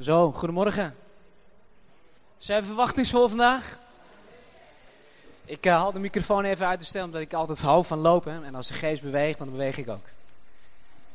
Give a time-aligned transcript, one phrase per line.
[0.00, 0.96] Zo, goedemorgen.
[2.38, 3.78] Zijn we verwachtingsvol vandaag?
[5.44, 8.44] Ik uh, haal de microfoon even uit de stem, omdat ik altijd hou van lopen.
[8.44, 10.06] En als de geest beweegt, dan beweeg ik ook.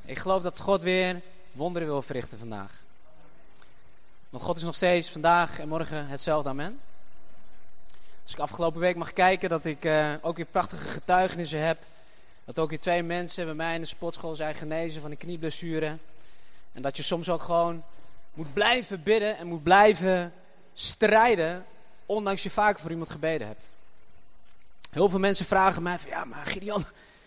[0.06, 2.72] Ik geloof dat God weer wonderen wil verrichten vandaag.
[4.30, 6.80] Want God is nog steeds vandaag en morgen hetzelfde, amen.
[8.24, 11.78] Als ik afgelopen week mag kijken, dat ik uh, ook weer prachtige getuigenissen heb.
[12.46, 15.98] Dat ook weer twee mensen bij mij in de sportschool zijn genezen van een knieblessure.
[16.74, 17.84] En dat je soms ook gewoon
[18.40, 20.34] moet blijven bidden en moet blijven
[20.74, 21.66] strijden,
[22.06, 23.66] ondanks je vaak voor iemand gebeden hebt.
[24.92, 26.86] Heel veel mensen vragen mij van, ja maar Gideon,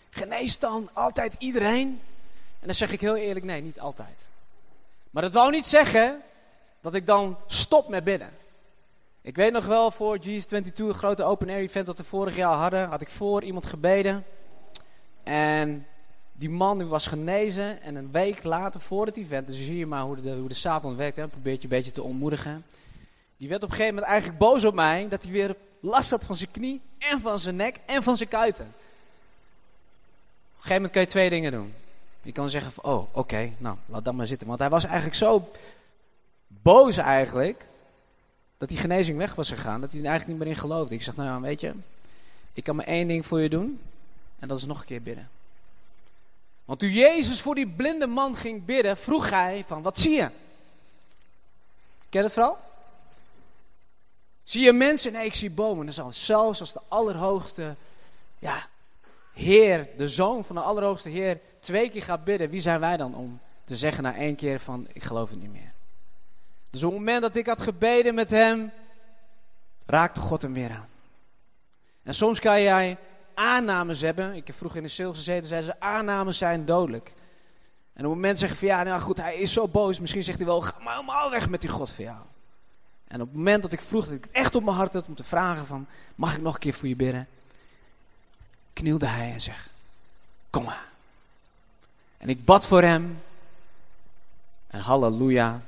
[0.09, 2.01] geneest dan altijd iedereen?
[2.59, 4.19] En dan zeg ik heel eerlijk, nee, niet altijd.
[5.09, 6.21] Maar dat wou niet zeggen
[6.81, 8.29] dat ik dan stop met bidden.
[9.21, 12.57] Ik weet nog wel, voor GS22, een grote open air event dat we vorig jaar
[12.57, 14.25] hadden, had ik voor iemand gebeden.
[15.23, 15.87] En
[16.33, 19.85] die man die was genezen en een week later voor het event, dus zie je
[19.85, 22.65] maar hoe de, hoe de Satan werkt, hè, probeert je een beetje te ontmoedigen.
[23.37, 26.25] Die werd op een gegeven moment eigenlijk boos op mij, dat hij weer last had
[26.25, 28.65] van zijn knie en van zijn nek en van zijn kuiten.
[28.65, 31.73] Op een gegeven moment kan je twee dingen doen.
[32.21, 34.47] Je kan zeggen van, oh oké, nou laat dat maar zitten.
[34.47, 35.51] Want hij was eigenlijk zo
[36.47, 37.67] boos eigenlijk,
[38.57, 40.95] dat die genezing weg was gegaan, dat hij er eigenlijk niet meer in geloofde.
[40.95, 41.73] Ik zeg, nou ja, weet je,
[42.53, 43.79] ik kan maar één ding voor je doen
[44.39, 45.29] en dat is nog een keer bidden.
[46.65, 50.29] Want toen Jezus voor die blinde man ging bidden, vroeg hij van, wat zie je?
[52.09, 52.57] Ken je het vooral?
[54.43, 55.11] Zie je mensen?
[55.11, 55.85] Nee, ik zie bomen.
[55.85, 57.75] Dat is zelfs als de allerhoogste
[58.39, 58.67] ja,
[59.33, 62.49] Heer, de Zoon van de allerhoogste Heer, twee keer gaat bidden.
[62.49, 65.51] Wie zijn wij dan om te zeggen na één keer van, ik geloof het niet
[65.51, 65.71] meer.
[66.69, 68.71] Dus op het moment dat ik had gebeden met hem,
[69.85, 70.89] raakte God hem weer aan.
[72.03, 72.97] En soms kan jij
[73.33, 74.33] aannames hebben.
[74.33, 77.13] Ik heb vroeger in de sales gezeten, zeiden ze aannames zijn dodelijk.
[77.93, 79.99] En op het moment zeggen van ja, nou goed, hij is zo boos.
[79.99, 82.17] Misschien zegt hij wel, ga maar helemaal weg met die God van jou.
[83.07, 85.07] En op het moment dat ik vroeg, dat ik het echt op mijn hart had
[85.07, 87.27] om te vragen van, mag ik nog een keer voor je bidden?
[88.73, 89.69] Knielde hij en zeg,
[90.49, 90.85] kom maar.
[92.17, 93.21] En ik bad voor hem.
[94.67, 95.61] En halleluja,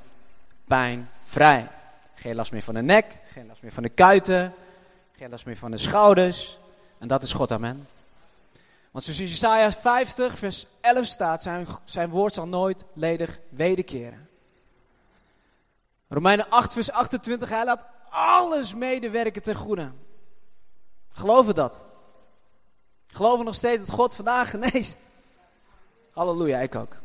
[0.66, 1.69] pijn vrij.
[2.16, 4.53] Geen last meer van de nek, geen last meer van de kuiten,
[5.18, 6.59] geen last meer van de schouders.
[6.97, 7.88] En dat is God, amen.
[8.91, 14.29] Want zoals Jesaja 50, vers 11 staat, zijn, zijn woord zal nooit ledig wederkeren.
[16.07, 19.91] Romeinen 8, vers 28, hij laat alles medewerken ten goede.
[21.09, 21.83] Geloven dat?
[23.07, 25.00] Geloven nog steeds dat God vandaag geneest?
[26.12, 26.97] Halleluja, ik ook.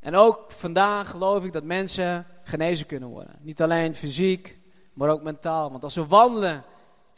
[0.00, 3.36] En ook vandaag geloof ik dat mensen genezen kunnen worden.
[3.40, 4.58] Niet alleen fysiek,
[4.92, 5.70] maar ook mentaal.
[5.70, 6.64] Want als we wandelen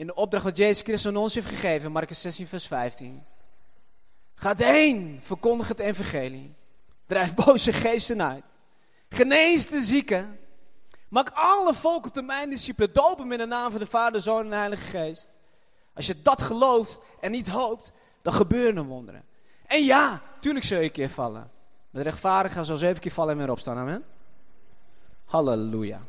[0.02, 3.24] in de opdracht wat Jezus Christus aan ons heeft gegeven, Marcus 16, vers 15.
[4.34, 6.54] Gaat heen, verkondig het evangelie.
[7.06, 8.44] Drijf boze geesten uit.
[9.08, 10.38] Genees de zieken.
[11.08, 12.92] Maak alle volken tot mijn discipelen.
[12.92, 15.32] Doop hem in de naam van de Vader, Zoon en de Heilige Geest.
[15.94, 17.92] Als je dat gelooft en niet hoopt,
[18.22, 19.24] dan gebeuren er wonderen.
[19.66, 21.50] En ja, tuurlijk zul je een keer vallen.
[21.90, 23.78] De rechtvaardigen zal zeven keer vallen en weer opstaan.
[23.78, 24.04] Amen.
[25.24, 26.00] Halleluja.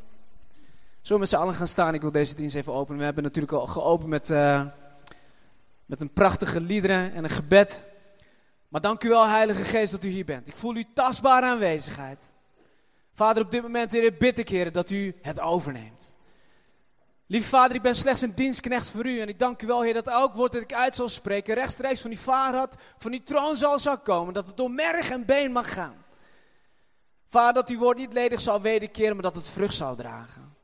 [1.04, 1.94] We met z'n allen gaan staan?
[1.94, 2.98] Ik wil deze dienst even openen.
[3.00, 4.66] We hebben natuurlijk al geopend met, uh,
[5.86, 7.86] met een prachtige liederen en een gebed.
[8.68, 10.48] Maar dank u wel, Heilige Geest, dat u hier bent.
[10.48, 12.24] Ik voel uw tastbare aanwezigheid.
[13.14, 16.16] Vader, op dit moment, Heer, bid ik, dat u het overneemt.
[17.28, 19.20] Lieve Vader, ik ben slechts een dienstknecht voor u.
[19.20, 22.02] En ik dank u wel, Heer, dat elk woord dat ik uit zal spreken, rechtstreeks
[22.02, 24.34] van die vaarrad, van die troon zal, zal komen.
[24.34, 26.06] Dat het door merg en been mag gaan.
[27.28, 30.56] Vader, dat uw woord niet ledig zal wederkeren, maar dat het vrucht zal dragen.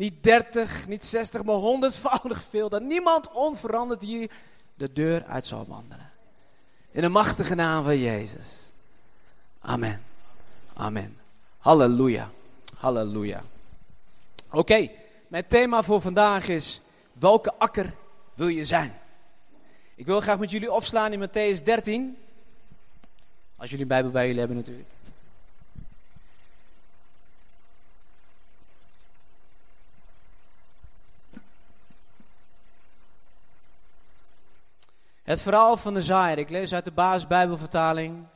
[0.00, 2.68] Niet 30, niet 60, maar honderdvoudig veel.
[2.68, 4.30] Dat niemand onveranderd hier
[4.74, 6.10] de deur uit zal wandelen.
[6.90, 8.72] In de machtige naam van Jezus.
[9.58, 10.02] Amen.
[10.74, 11.16] Amen.
[11.58, 12.30] Halleluja.
[12.76, 13.42] Halleluja.
[14.50, 14.90] Oké,
[15.28, 16.80] mijn thema voor vandaag is:
[17.12, 17.94] welke akker
[18.34, 18.98] wil je zijn?
[19.94, 22.16] Ik wil graag met jullie opslaan in Matthäus 13.
[23.56, 24.88] Als jullie Bijbel bij jullie hebben natuurlijk.
[35.30, 36.38] Het verhaal van de zaaier.
[36.38, 38.26] Ik lees uit de basisbijbelvertaling.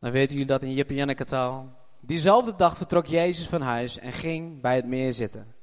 [0.00, 1.68] Dan weten jullie dat in Jip en Janneke taal.
[2.00, 5.54] Diezelfde dag vertrok Jezus van huis en ging bij het meer zitten.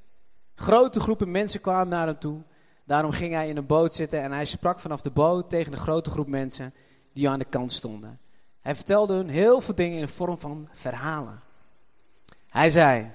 [0.55, 2.41] Grote groepen mensen kwamen naar hem toe.
[2.85, 5.77] Daarom ging hij in een boot zitten en hij sprak vanaf de boot tegen de
[5.77, 6.73] grote groep mensen
[7.13, 8.19] die aan de kant stonden.
[8.61, 11.41] Hij vertelde hun heel veel dingen in vorm van verhalen.
[12.49, 13.11] Hij zei,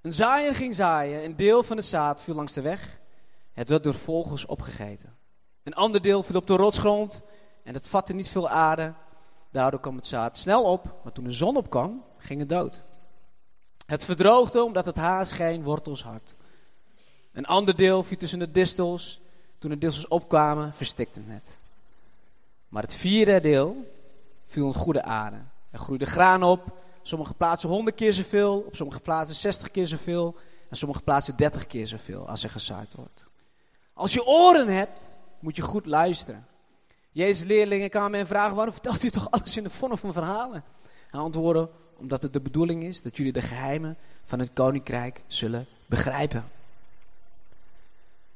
[0.00, 3.00] een zaaier ging zaaien, een deel van de zaad viel langs de weg.
[3.52, 5.18] Het werd door vogels opgegeten.
[5.62, 7.22] Een ander deel viel op de rotsgrond
[7.62, 8.92] en het vatte niet veel aarde.
[9.50, 12.82] Daardoor kwam het zaad snel op, maar toen de zon opkwam, ging het dood.
[13.86, 16.34] Het verdroogde omdat het haas geen wortels had.
[17.32, 19.20] Een ander deel viel tussen de distels.
[19.58, 21.58] Toen de distels opkwamen, verstikte het.
[22.68, 23.76] Maar het vierde deel
[24.46, 25.36] viel in goede aarde.
[25.70, 26.78] Er groeide graan op.
[27.02, 30.36] Sommige plaatsen honderd keer zoveel, op sommige plaatsen 60 keer zoveel.
[30.68, 33.24] En sommige plaatsen 30 keer zoveel als er gezaaid wordt.
[33.92, 36.46] Als je oren hebt, moet je goed luisteren.
[37.10, 40.64] Jezus' leerlingen kwamen en vragen: waarom vertelt u toch alles in de vorm van verhalen?
[41.10, 45.66] Hij antwoordde: omdat het de bedoeling is dat jullie de geheimen van het koninkrijk zullen
[45.86, 46.44] begrijpen.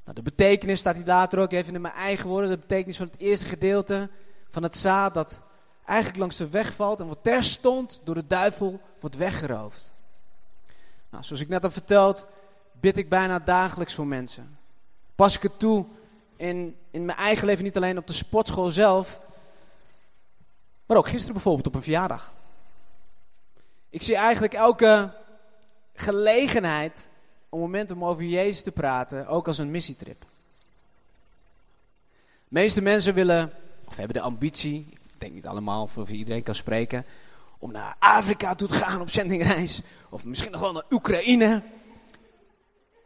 [0.05, 2.51] Nou, de betekenis staat hier later ook even in mijn eigen woorden.
[2.51, 4.09] De betekenis van het eerste gedeelte
[4.51, 5.41] van het zaad dat
[5.85, 9.93] eigenlijk langs de weg valt en wat terstond door de duivel wordt weggeroofd.
[11.11, 12.27] Nou, zoals ik net heb verteld,
[12.81, 14.59] bid ik bijna dagelijks voor mensen.
[15.15, 15.87] Pas ik het toe
[16.37, 19.21] in, in mijn eigen leven, niet alleen op de sportschool zelf,
[20.87, 22.35] maar ook gisteren bijvoorbeeld op een verjaardag.
[23.91, 25.15] Ik zie eigenlijk elke
[25.95, 27.11] gelegenheid
[27.49, 30.21] om moment om over Jezus te praten ook als een missietrip.
[32.21, 33.53] De meeste mensen willen,
[33.85, 37.05] of hebben de ambitie, ik denk niet allemaal, voor iedereen kan spreken,
[37.59, 39.83] om naar Afrika toe te gaan op zendingreis.
[40.09, 41.63] Of misschien nog wel naar Oekraïne.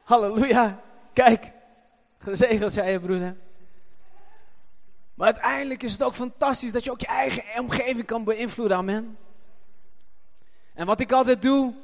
[0.05, 0.81] Halleluja.
[1.13, 1.53] Kijk,
[2.19, 3.37] gezegend zei je broeder.
[5.15, 8.77] Maar uiteindelijk is het ook fantastisch dat je ook je eigen omgeving kan beïnvloeden.
[8.77, 9.19] Amen.
[10.75, 11.75] En wat ik altijd doe,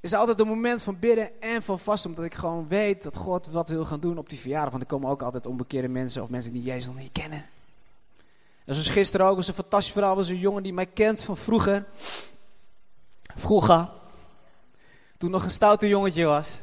[0.00, 2.10] is altijd een moment van bidden en van vasten.
[2.10, 4.70] Omdat ik gewoon weet dat God wat wil gaan doen op die verjaardag.
[4.70, 7.46] Want er komen ook altijd onbekeerde mensen of mensen die Jezus nog niet kennen.
[8.64, 10.16] En zoals gisteren ook, was een fantastisch verhaal.
[10.16, 11.84] was een jongen die mij kent van vroeger.
[13.34, 13.88] Vroeger.
[15.16, 16.60] Toen nog een stoute jongetje was.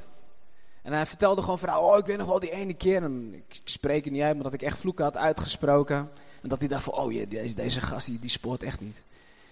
[0.85, 3.03] En hij vertelde gewoon vrouw, oh ik weet nog wel die ene keer.
[3.03, 5.97] En ik spreek er niet uit, maar dat ik echt vloeken had uitgesproken.
[6.41, 9.03] En dat hij dacht van, oh je, deze, deze gast die, die spoort echt niet.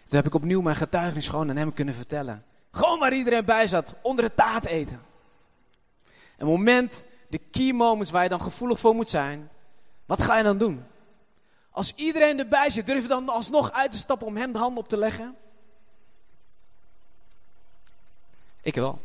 [0.07, 2.43] Toen heb ik opnieuw mijn getuigenis gewoon aan hem kunnen vertellen.
[2.71, 5.01] Gewoon waar iedereen bij zat, onder het taart eten.
[6.37, 9.49] Een moment, de key moments waar je dan gevoelig voor moet zijn.
[10.05, 10.83] Wat ga je dan doen?
[11.71, 14.77] Als iedereen erbij zit, durf je dan alsnog uit te stappen om hem de hand
[14.77, 15.35] op te leggen?
[18.61, 18.99] Ik wel.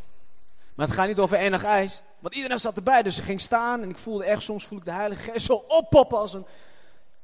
[0.78, 2.02] Maar het gaat niet over enig ijs.
[2.18, 3.82] Want iedereen zat erbij, dus ze ging staan.
[3.82, 6.46] En ik voelde echt, soms voel ik de Heilige Geest zo oppoppen als een...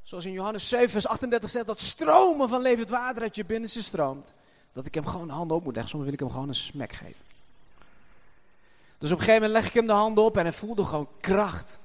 [0.03, 3.83] Zoals in Johannes 7 vers 38 zegt, dat stromen van levend water uit je binnenste
[3.83, 4.33] stroomt.
[4.73, 5.91] Dat ik hem gewoon de handen op moet leggen.
[5.91, 7.23] Soms wil ik hem gewoon een smek geven.
[8.99, 11.09] Dus op een gegeven moment leg ik hem de handen op en hij voelde gewoon
[11.21, 11.81] kracht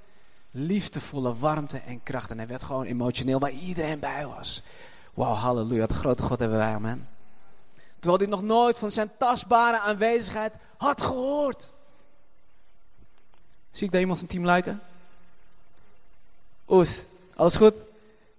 [0.52, 2.32] liefdevolle warmte en kracht.
[2.32, 4.62] En hij werd gewoon emotioneel waar iedereen bij was.
[5.14, 7.19] Wauw, halleluja, wat grote God hebben wij, amen.
[8.00, 11.74] Terwijl hij nog nooit van zijn tastbare aanwezigheid had gehoord.
[13.72, 14.82] Zie ik daar iemand van team lijken?
[16.68, 17.06] Oes,
[17.36, 17.74] alles goed?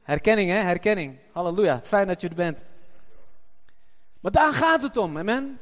[0.02, 0.56] Herkenning, hè?
[0.56, 1.16] Herkenning.
[1.32, 2.64] Halleluja, fijn dat je er bent.
[4.20, 5.58] Maar daar gaat het om, amen.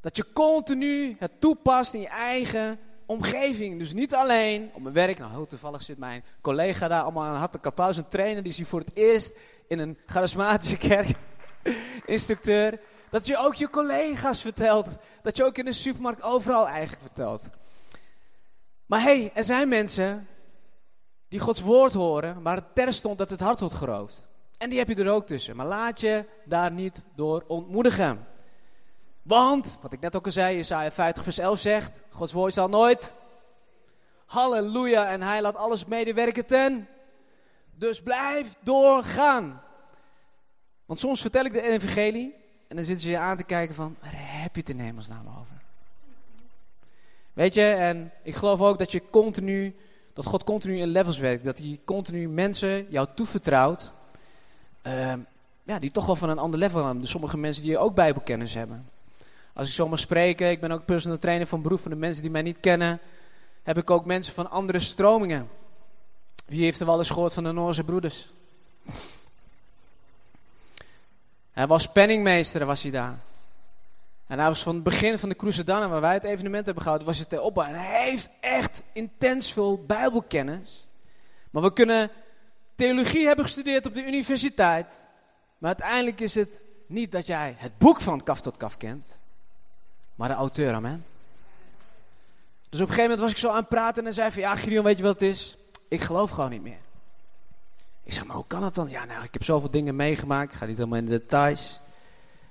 [0.00, 3.78] Dat je continu het toepast in je eigen omgeving.
[3.78, 5.18] Dus niet alleen op mijn werk.
[5.18, 8.42] Nou, heel toevallig zit mijn collega daar allemaal aan had de kapous, een trainer.
[8.42, 9.32] Die is hier voor het eerst
[9.66, 11.16] in een charismatische kerk.
[12.04, 12.80] Instructeur.
[13.10, 14.96] Dat je ook je collega's vertelt.
[15.22, 17.50] Dat je ook in de supermarkt overal eigenlijk vertelt.
[18.86, 20.28] Maar hey, er zijn mensen
[21.28, 24.28] die Gods woord horen, maar het terstond dat het hart wordt geroofd.
[24.58, 25.56] En die heb je er ook tussen.
[25.56, 28.26] Maar laat je daar niet door ontmoedigen.
[29.22, 32.68] Want, wat ik net ook al zei, Isaiah 50 vers 11 zegt, Gods woord zal
[32.68, 33.14] nooit.
[34.26, 36.88] Halleluja, en hij laat alles medewerken ten.
[37.70, 39.62] Dus blijf doorgaan.
[40.90, 42.34] Want soms vertel ik de evangelie
[42.68, 45.26] en dan zitten ze je aan te kijken van, waar heb je het in hemelsnaam
[45.28, 45.62] over?
[47.32, 49.76] Weet je, en ik geloof ook dat je continu,
[50.12, 51.44] dat God continu in levels werkt.
[51.44, 53.92] Dat hij continu mensen jou toevertrouwt,
[54.82, 55.14] uh,
[55.62, 57.00] ja, die toch wel van een ander level aan.
[57.00, 58.88] Dus sommige mensen die ook bijbelkennis hebben.
[59.52, 62.22] Als ik zo mag spreken, ik ben ook personal trainer van beroep van de mensen
[62.22, 63.00] die mij niet kennen,
[63.62, 65.48] heb ik ook mensen van andere stromingen.
[66.46, 68.32] Wie heeft er wel eens gehoord van de Noorse broeders?
[71.60, 73.18] Hij was penningmeester, was hij daar.
[74.26, 77.08] En hij was van het begin van de Cruzadanna, waar wij het evenement hebben gehouden,
[77.08, 77.64] was het opbouw.
[77.64, 80.88] En hij heeft echt intens veel bijbelkennis.
[81.50, 82.10] Maar we kunnen
[82.74, 85.08] theologie hebben gestudeerd op de universiteit.
[85.58, 89.18] Maar uiteindelijk is het niet dat jij het boek van kaf tot kaf kent
[90.14, 91.04] maar de auteur, amen.
[92.68, 94.56] Dus op een gegeven moment was ik zo aan het praten en zei van, ja
[94.56, 95.56] Gideon, weet je wat het is?
[95.88, 96.78] Ik geloof gewoon niet meer.
[98.02, 98.88] Ik zeg, maar hoe kan dat dan?
[98.88, 101.80] Ja, nou, ik heb zoveel dingen meegemaakt, ik ga niet helemaal in de details.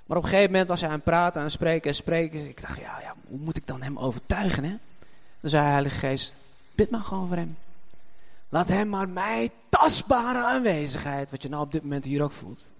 [0.06, 2.48] Maar op een gegeven moment was hij aan het praten, aan het spreken en spreken.
[2.48, 4.76] Ik dacht, ja, ja, hoe moet ik dan hem overtuigen, hè?
[5.40, 6.34] Dan zei hij, Heilige Geest,
[6.74, 7.56] bid maar gewoon voor hem.
[8.48, 12.70] Laat hem maar mij tastbare aanwezigheid, wat je nou op dit moment hier ook voelt,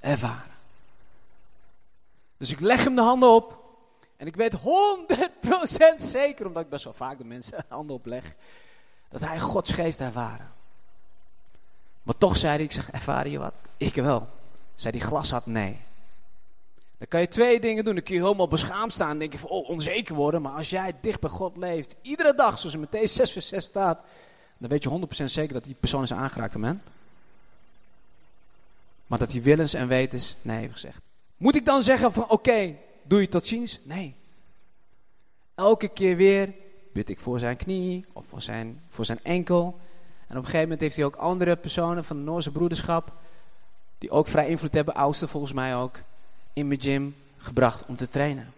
[0.00, 0.52] ervaren.
[2.36, 3.58] Dus ik leg hem de handen op
[4.16, 4.60] En ik weet 100%
[5.96, 8.34] zeker, omdat ik best wel vaak de mensen handen opleg,
[9.08, 10.52] dat hij Gods geest ervaren.
[12.02, 13.62] Maar toch zei hij, ik zeg, ervaar je wat?
[13.76, 14.28] Ik wel.
[14.74, 15.78] Zei die glas had, nee.
[16.98, 17.94] Dan kan je twee dingen doen.
[17.94, 20.42] Dan kun je helemaal beschaamd staan en denk je van, oh, onzeker worden.
[20.42, 23.64] Maar als jij dicht bij God leeft, iedere dag, zoals in Matthäus 6 vers 6
[23.64, 24.04] staat,
[24.58, 26.82] dan weet je 100% zeker dat die persoon is aangeraakt, amen.
[29.06, 31.00] Maar dat hij willens en wetens nee heeft gezegd.
[31.36, 33.80] Moet ik dan zeggen van, oké, doe je tot ziens?
[33.82, 34.14] Nee.
[35.54, 36.54] Elke keer weer
[36.92, 39.80] bid ik voor zijn knie of voor zijn, voor zijn enkel.
[40.30, 43.12] En op een gegeven moment heeft hij ook andere personen van de Noorse broederschap,
[43.98, 45.98] die ook vrij invloed hebben, oudste volgens mij ook,
[46.52, 48.52] in mijn gym gebracht om te trainen.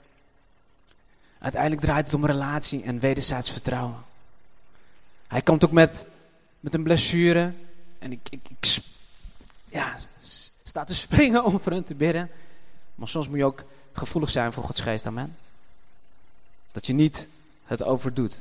[1.38, 3.96] Uiteindelijk draait het om relatie en wederzijds vertrouwen.
[5.26, 6.06] Hij komt ook met,
[6.60, 7.52] met een blessure.
[7.98, 8.78] En ik, ik, ik
[9.68, 9.96] ja,
[10.62, 12.30] sta te springen om voor hen te bidden.
[12.94, 15.06] Maar soms moet je ook gevoelig zijn voor Gods geest.
[15.06, 15.36] Amen.
[16.72, 17.26] Dat je niet
[17.64, 18.40] het overdoet.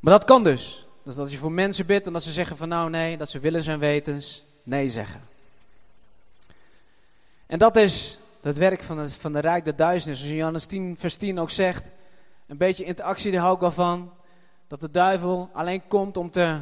[0.00, 0.86] Maar dat kan dus.
[1.02, 3.38] Dat als je voor mensen bidt en dat ze zeggen van nou nee, dat ze
[3.38, 5.20] willen zijn wetens, nee zeggen.
[7.46, 10.20] En dat is het werk van de, van de Rijk der Duisternis.
[10.20, 11.90] Zoals Johannes 10 vers 10 ook zegt,
[12.46, 14.12] een beetje interactie, daar hou ik wel van.
[14.66, 16.60] Dat de duivel alleen komt om te,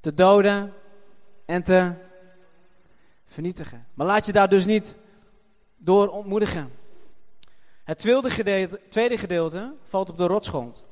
[0.00, 0.74] te doden
[1.44, 1.92] en te
[3.28, 3.86] vernietigen.
[3.94, 4.96] Maar laat je daar dus niet
[5.76, 6.72] door ontmoedigen.
[7.84, 10.82] Het tweede gedeelte, tweede gedeelte valt op de rotsgrond.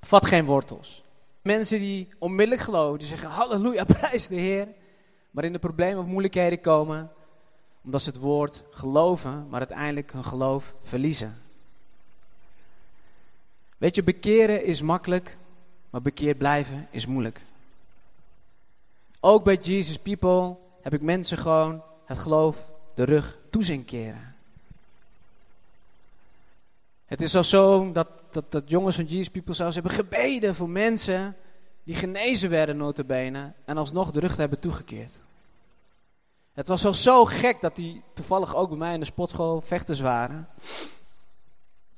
[0.00, 1.02] Vat geen wortels.
[1.42, 4.68] Mensen die onmiddellijk geloven, die zeggen halleluja, prijs de Heer.
[5.30, 7.10] Maar in de problemen of moeilijkheden komen,
[7.84, 11.36] omdat ze het woord geloven, maar uiteindelijk hun geloof verliezen.
[13.78, 15.36] Weet je, bekeren is makkelijk,
[15.90, 17.40] maar bekeerd blijven is moeilijk.
[19.20, 24.34] Ook bij Jesus People heb ik mensen gewoon het geloof de rug toe zien keren.
[27.06, 28.08] Het is al zo dat,
[28.48, 31.36] dat, jongens van Jesus People zelfs hebben gebeden voor mensen
[31.84, 35.18] die genezen werden notabene en alsnog de rug hebben toegekeerd.
[36.52, 40.00] Het was al zo gek dat die toevallig ook bij mij in de sportschool vechters
[40.00, 40.48] waren.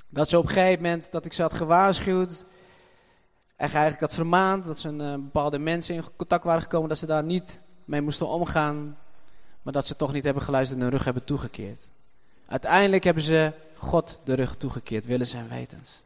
[0.09, 2.45] Dat ze op een gegeven moment, dat ik ze had gewaarschuwd.
[3.57, 6.89] En eigenlijk had vermaand dat ze een uh, bepaalde mensen in contact waren gekomen.
[6.89, 8.99] Dat ze daar niet mee moesten omgaan.
[9.63, 11.87] Maar dat ze toch niet hebben geluisterd en hun rug hebben toegekeerd.
[12.47, 16.03] Uiteindelijk hebben ze God de rug toegekeerd, willen zijn wetens.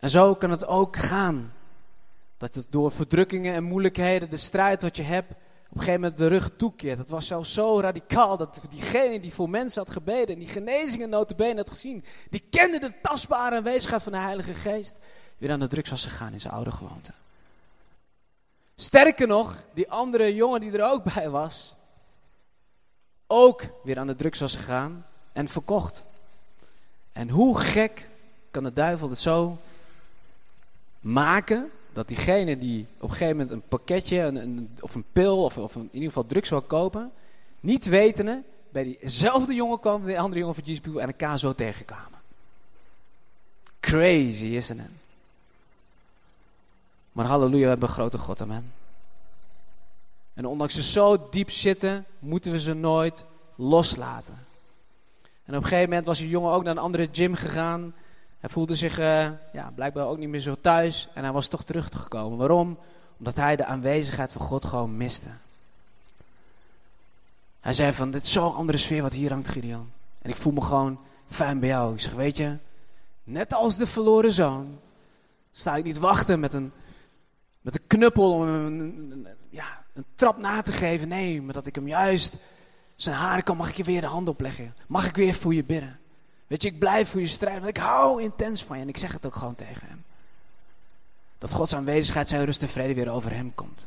[0.00, 1.52] En zo kan het ook gaan.
[2.36, 6.18] Dat het door verdrukkingen en moeilijkheden, de strijd wat je hebt, op een gegeven moment
[6.18, 6.98] de rug toekeert.
[6.98, 11.08] Het was zelfs zo radicaal dat diegene die voor mensen had gebeden en die genezingen
[11.08, 14.96] notabene had gezien, die kende de tastbare aanwezigheid van de Heilige Geest,
[15.38, 17.12] weer aan de drugs was gegaan in zijn oude gewoonte.
[18.76, 21.74] Sterker nog, die andere jongen die er ook bij was,
[23.26, 26.04] ook weer aan de drugs was gegaan en verkocht.
[27.12, 28.08] En hoe gek
[28.50, 29.58] kan de duivel het zo
[31.00, 35.58] maken dat diegene die op een gegeven moment een pakketje een, of een pil of,
[35.58, 37.12] of in ieder geval drugs wil kopen,
[37.60, 41.52] niet wetende bij diezelfde jongen kwam, de andere jongen van Jesus People en elkaar zo
[41.52, 42.18] tegenkwamen.
[43.80, 44.90] Crazy, isn't it?
[47.12, 48.72] Maar halleluja, we hebben een grote God, amen.
[50.34, 54.46] En ondanks ze zo diep zitten, moeten we ze nooit loslaten.
[55.44, 57.94] En op een gegeven moment was die jongen ook naar een andere gym gegaan.
[58.40, 61.08] Hij voelde zich uh, ja, blijkbaar ook niet meer zo thuis.
[61.14, 62.38] En hij was toch teruggekomen.
[62.38, 62.78] Waarom?
[63.18, 65.28] Omdat hij de aanwezigheid van God gewoon miste.
[67.60, 69.90] Hij zei van, dit is zo'n andere sfeer wat hier hangt, Gideon.
[70.22, 71.94] En ik voel me gewoon fijn bij jou.
[71.94, 72.56] Ik zeg, weet je,
[73.24, 74.78] net als de verloren zoon,
[75.52, 76.72] sta ik niet wachten met een,
[77.60, 81.08] met een knuppel om hem een, ja, een trap na te geven.
[81.08, 82.36] Nee, maar dat ik hem juist
[82.96, 84.74] zijn haren kan, mag ik je weer de hand opleggen.
[84.86, 85.98] Mag ik weer voor je bidden.
[86.50, 88.82] Weet je, ik blijf voor je strijden, want ik hou intens van je.
[88.82, 90.04] En ik zeg het ook gewoon tegen hem.
[91.38, 93.86] Dat Gods aanwezigheid, zijn rust en vrede weer over hem komt.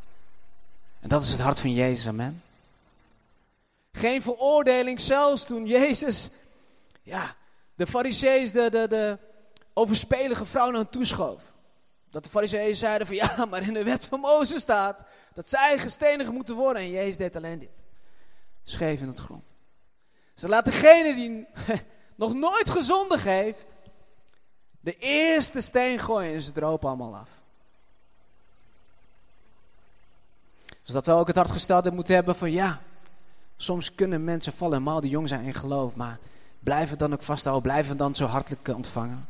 [0.99, 2.43] En dat is het hart van Jezus, amen.
[3.91, 6.29] Geen veroordeling, zelfs toen Jezus,
[7.01, 7.35] ja,
[7.75, 9.17] de fariseeën, de, de, de
[9.73, 11.51] overspelige vrouw naar hem toeschoof.
[12.09, 15.03] Dat de fariseeën zeiden van, ja, maar in de wet van Mozes staat
[15.33, 16.81] dat zij gestenigd moeten worden.
[16.81, 17.69] En Jezus deed alleen dit.
[18.63, 19.43] Scheef in het grond.
[20.33, 21.47] Ze laat degene die
[22.15, 23.73] nog nooit gezondig heeft,
[24.79, 27.29] de eerste steen gooien en ze dropen allemaal af.
[30.83, 32.81] Dus dat we ook het hart gesteld moeten hebben van ja,
[33.57, 36.19] soms kunnen mensen vallen, helemaal die jong zijn in geloof, maar
[36.59, 39.27] blijven dan ook vasthouden, blijven dan zo hartelijk ontvangen?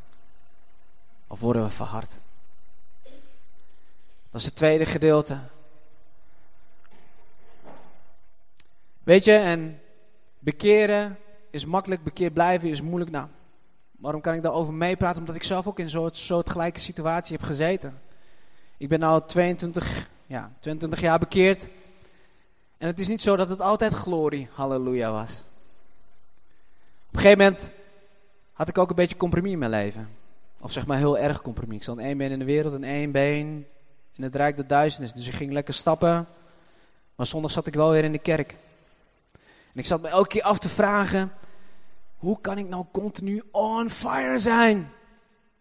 [1.28, 2.20] Of worden we verhard?
[4.30, 5.40] Dat is het tweede gedeelte.
[9.04, 9.82] Weet je, en
[10.40, 11.18] Bekeren
[11.54, 13.12] is makkelijk, bekeerd blijven is moeilijk.
[13.12, 13.28] Nou,
[13.92, 15.20] waarom kan ik daarover meepraten?
[15.20, 18.02] Omdat ik zelf ook in zo'n soortgelijke situatie heb gezeten.
[18.78, 21.68] Ik ben nu 22, ja, 22 jaar bekeerd.
[22.78, 25.32] En het is niet zo dat het altijd glorie, halleluja was.
[27.08, 27.72] Op een gegeven moment
[28.54, 30.10] had ik ook een beetje compromis in mijn leven.
[30.62, 31.76] Of zeg maar heel erg compromis.
[31.76, 33.66] Ik stond één been in de wereld en één been
[34.16, 35.14] in het rijk der duisternis.
[35.14, 36.28] Dus ik ging lekker stappen.
[37.16, 38.56] Maar zondag zat ik wel weer in de kerk.
[39.74, 41.32] En ik zat me elke keer af te vragen:
[42.24, 44.92] hoe kan ik nou continu on fire zijn?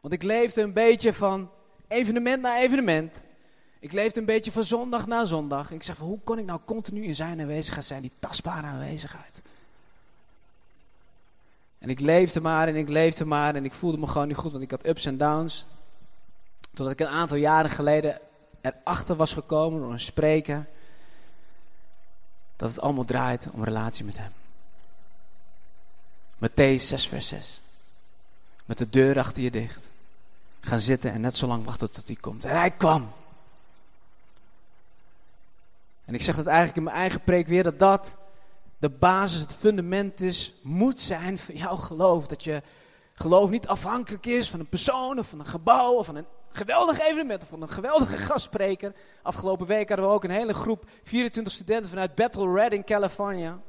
[0.00, 1.50] Want ik leefde een beetje van
[1.88, 3.26] evenement naar evenement.
[3.78, 5.70] Ik leefde een beetje van zondag naar zondag.
[5.70, 9.42] Ik zeg: hoe kon ik nou continu in zijn aanwezigheid zijn, die tastbare aanwezigheid?
[11.78, 14.52] En ik leefde maar en ik leefde maar en ik voelde me gewoon niet goed,
[14.52, 15.66] want ik had ups en downs.
[16.74, 18.18] Totdat ik een aantal jaren geleden
[18.60, 20.66] erachter was gekomen door een spreker
[22.56, 24.41] dat het allemaal draait om relatie met hem.
[26.42, 27.60] Matthäus 6 vers 6.
[28.64, 29.90] Met de deur achter je dicht.
[30.60, 32.44] Gaan zitten en net zo lang wachten tot hij komt.
[32.44, 33.12] En hij kwam.
[36.04, 38.16] En ik zeg dat eigenlijk in mijn eigen preek weer, dat dat
[38.78, 42.26] de basis, het fundament is, moet zijn van jouw geloof.
[42.26, 42.62] Dat je
[43.14, 47.00] geloof niet afhankelijk is van een persoon of van een gebouw of van een geweldig
[47.00, 48.94] evenement of van een geweldige gastspreker.
[49.22, 53.60] Afgelopen week hadden we ook een hele groep 24 studenten vanuit Battle Red in California.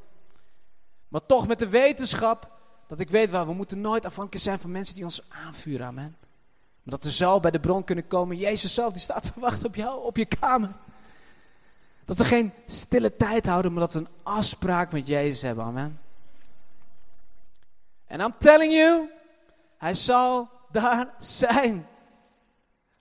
[1.08, 2.53] Maar toch met de wetenschap
[2.88, 5.88] dat ik weet waar we moeten nooit afhankelijk zijn van mensen die ons aanvuren.
[5.88, 6.16] Amen.
[6.84, 8.38] Maar dat we zelf bij de bron kunnen komen.
[8.38, 10.72] Jezus zelf die staat te wachten op jou, op je kamer.
[12.06, 15.66] Dat we geen stille tijd houden, maar dat we een afspraak met Jezus hebben.
[15.66, 16.00] Amen.
[18.06, 19.10] En I'm telling you,
[19.78, 21.88] hij zal daar zijn.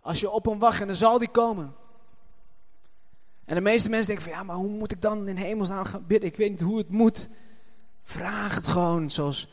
[0.00, 1.74] Als je op hem wacht en dan zal die komen.
[3.44, 6.06] En de meeste mensen denken van ja, maar hoe moet ik dan in hemelsnaam gaan
[6.06, 6.28] bidden?
[6.28, 7.28] Ik weet niet hoe het moet.
[8.02, 9.48] Vraag het gewoon zoals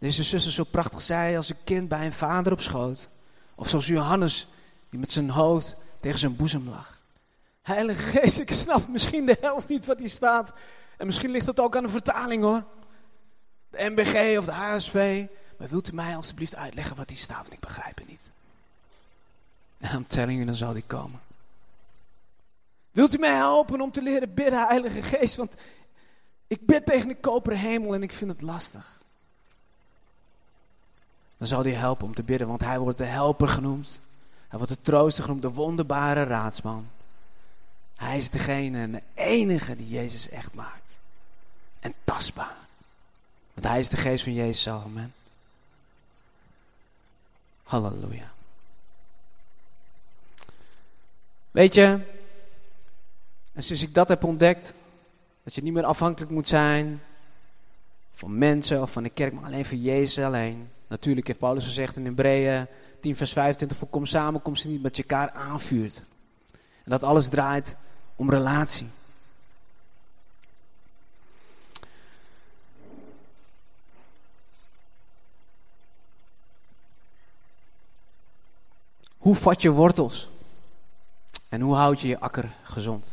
[0.00, 3.08] deze zuster zo prachtig zei als een kind bij een vader op schoot.
[3.54, 4.48] Of zoals Johannes
[4.90, 7.00] die met zijn hoofd tegen zijn boezem lag.
[7.62, 10.52] Heilige Geest, ik snap misschien de helft niet wat hier staat.
[10.96, 12.64] En misschien ligt het ook aan de vertaling hoor.
[13.70, 15.26] De MBG of de HSV.
[15.58, 17.40] Maar wilt u mij alstublieft uitleggen wat hier staat?
[17.40, 18.30] Want ik begrijp het niet.
[19.78, 21.20] En I'm telling you, dan zal die komen.
[22.90, 25.36] Wilt u mij helpen om te leren bidden, Heilige Geest?
[25.36, 25.54] Want
[26.46, 28.99] ik bid tegen de koperen hemel en ik vind het lastig.
[31.40, 34.00] Dan zal hij helpen om te bidden, want hij wordt de helper genoemd.
[34.48, 36.88] Hij wordt de trooster genoemd, de wonderbare raadsman.
[37.96, 40.96] Hij is degene en de enige die Jezus echt maakt.
[41.80, 42.56] En tastbaar.
[43.54, 44.68] Want hij is de geest van Jezus.
[44.68, 45.14] Amen.
[47.62, 48.32] Halleluja.
[51.50, 52.00] Weet je,
[53.52, 54.74] en sinds ik dat heb ontdekt,
[55.42, 57.02] dat je niet meer afhankelijk moet zijn
[58.14, 60.70] van mensen of van de kerk, maar alleen van Jezus alleen.
[60.90, 62.66] Natuurlijk heeft Paulus gezegd in Hebreeën
[63.00, 66.02] 10 vers 25, voor kom samen, kom ze niet met je elkaar aanvuurt.
[66.84, 67.76] En dat alles draait
[68.16, 68.88] om relatie.
[79.18, 80.28] Hoe vat je wortels?
[81.48, 83.06] En hoe houd je je akker gezond?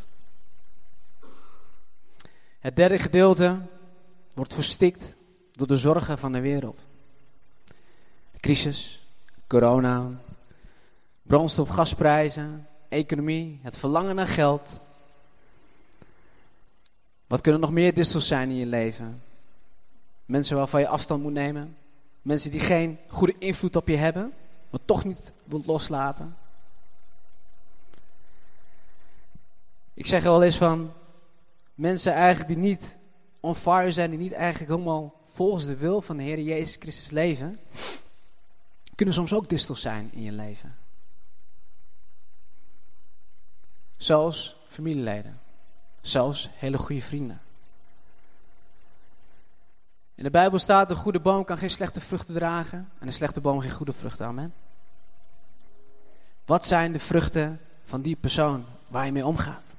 [2.59, 3.59] Het derde gedeelte
[4.33, 5.15] wordt verstikt
[5.51, 6.87] door de zorgen van de wereld.
[8.47, 9.07] Crisis,
[9.47, 10.11] corona,
[11.21, 14.79] brandstof, gasprijzen, economie, het verlangen naar geld.
[17.27, 19.21] Wat kunnen nog meer distels zijn in je leven?
[20.25, 21.77] Mensen waarvan je afstand moet nemen.
[22.21, 24.33] Mensen die geen goede invloed op je hebben,
[24.69, 26.37] maar toch niet wilt loslaten.
[29.93, 30.93] Ik zeg wel eens van
[31.75, 32.97] mensen eigenlijk die niet
[33.39, 37.11] on fire zijn, die niet eigenlijk helemaal volgens de wil van de Heer Jezus Christus
[37.11, 37.59] leven,
[38.97, 40.75] kunnen soms ook distels zijn in je leven.
[43.97, 45.39] Zelfs familieleden.
[46.01, 47.41] Zelfs hele goede vrienden.
[50.15, 53.41] In de Bijbel staat: een goede boom kan geen slechte vruchten dragen en een slechte
[53.41, 54.25] boom geen goede vruchten.
[54.25, 54.53] Amen.
[56.45, 59.75] Wat zijn de vruchten van die persoon waar je mee omgaat?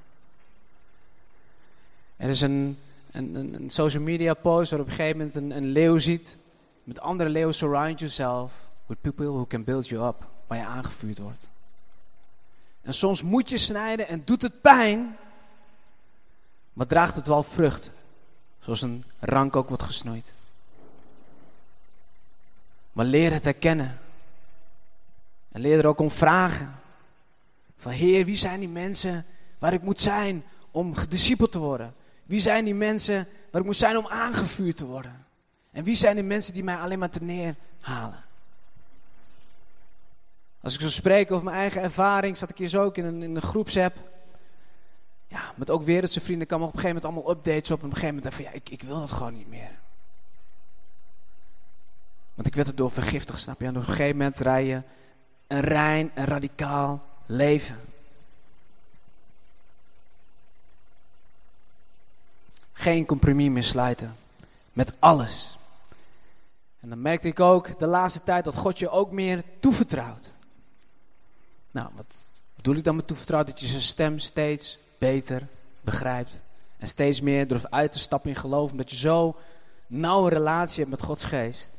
[2.17, 2.79] Er is een,
[3.11, 6.37] een, een, social media post waar op een gegeven moment een, een leeuw ziet.
[6.85, 10.27] Met andere leeuwen surround yourself with people who can build you up.
[10.47, 11.49] Waar je aangevuurd wordt.
[12.83, 15.17] En soms moet je snijden en doet het pijn.
[16.73, 17.91] Maar draagt het wel vrucht.
[18.61, 20.33] Zoals een rank ook wordt gesnoeid.
[22.93, 23.99] Maar leer het herkennen.
[25.49, 26.75] En leer er ook om vragen.
[27.77, 29.27] Van Heer, wie zijn die mensen
[29.59, 31.95] waar ik moet zijn om gediscipeld te worden?
[32.25, 35.27] Wie zijn die mensen wat ik moet zijn om aangevuurd te worden?
[35.71, 38.25] En wie zijn de mensen die mij alleen maar te neerhalen?
[40.61, 43.23] Als ik zo spreek over mijn eigen ervaring, zat ik hier zo ook in een,
[43.23, 43.97] in een groepsapp.
[45.27, 47.79] Ja, met ook wereldse vrienden kwamen op een gegeven moment allemaal updates op.
[47.79, 49.71] En op een gegeven moment dacht van ja, ik, ik wil dat gewoon niet meer.
[52.35, 53.67] Want ik werd erdoor vergiftigd, snap je?
[53.67, 54.83] En op een gegeven moment rij je
[55.47, 57.81] een rein en radicaal leven.
[62.73, 64.17] Geen compromis meer sluiten.
[64.73, 65.59] Met alles.
[66.81, 70.35] En dan merkte ik ook de laatste tijd dat God je ook meer toevertrouwt.
[71.71, 72.27] Nou, wat
[72.57, 73.47] bedoel ik dan met toevertrouwt?
[73.47, 75.47] Dat je zijn stem steeds beter
[75.81, 76.41] begrijpt.
[76.79, 78.71] En steeds meer durft uit te stappen in geloof.
[78.71, 79.37] Omdat je zo
[79.87, 81.71] nauwe relatie hebt met Gods geest.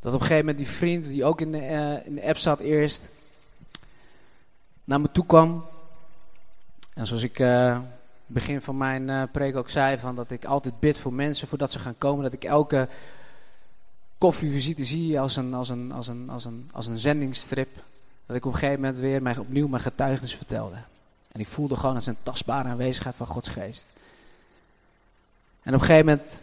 [0.00, 2.36] Dat op een gegeven moment die vriend, die ook in de, uh, in de app
[2.36, 3.08] zat eerst,
[4.84, 5.64] naar me toe kwam.
[6.94, 7.78] En zoals ik uh,
[8.26, 11.70] begin van mijn uh, preek ook zei, van dat ik altijd bid voor mensen voordat
[11.70, 12.22] ze gaan komen.
[12.22, 12.88] Dat ik elke
[14.18, 17.74] koffievisite zie als een, als een, als een, als een, als een zendingsstrip.
[18.26, 20.76] Dat ik op een gegeven moment weer mij, opnieuw mijn getuigenis vertelde.
[21.32, 23.88] En ik voelde gewoon een tastbare aanwezigheid van Gods geest.
[25.62, 26.42] En op een gegeven moment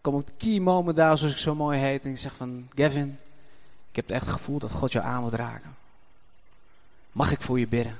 [0.00, 2.04] kom op het key moment daar, zoals ik zo mooi heet.
[2.04, 3.18] En ik zeg van, Gavin,
[3.90, 5.76] ik heb echt het gevoel dat God jou aan moet raken.
[7.12, 7.98] Mag ik voor je bidden?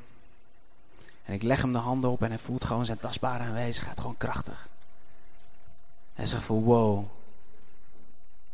[1.24, 4.16] En ik leg hem de handen op en hij voelt gewoon zijn tastbare aanwezigheid, gewoon
[4.16, 4.68] krachtig.
[6.14, 7.04] Hij zegt van, wow,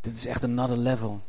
[0.07, 1.21] dit is echt another level.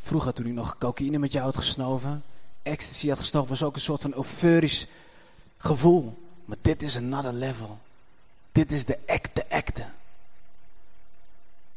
[0.00, 2.22] Vroeger toen ik nog cocaïne met jou had gesnoven,
[2.62, 4.86] ecstasy had gesnoven, was ook een soort van euforisch
[5.56, 6.18] gevoel.
[6.44, 7.78] Maar dit is another level.
[8.52, 9.82] Dit is de echte, echte.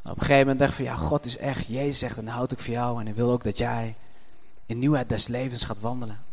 [0.03, 1.65] op een gegeven moment dacht ik van ja, God is echt.
[1.65, 2.99] Jezus zegt en houd ik voor jou.
[2.99, 3.95] En hij wil ook dat jij
[4.65, 6.23] in nieuwheid des levens gaat wandelen.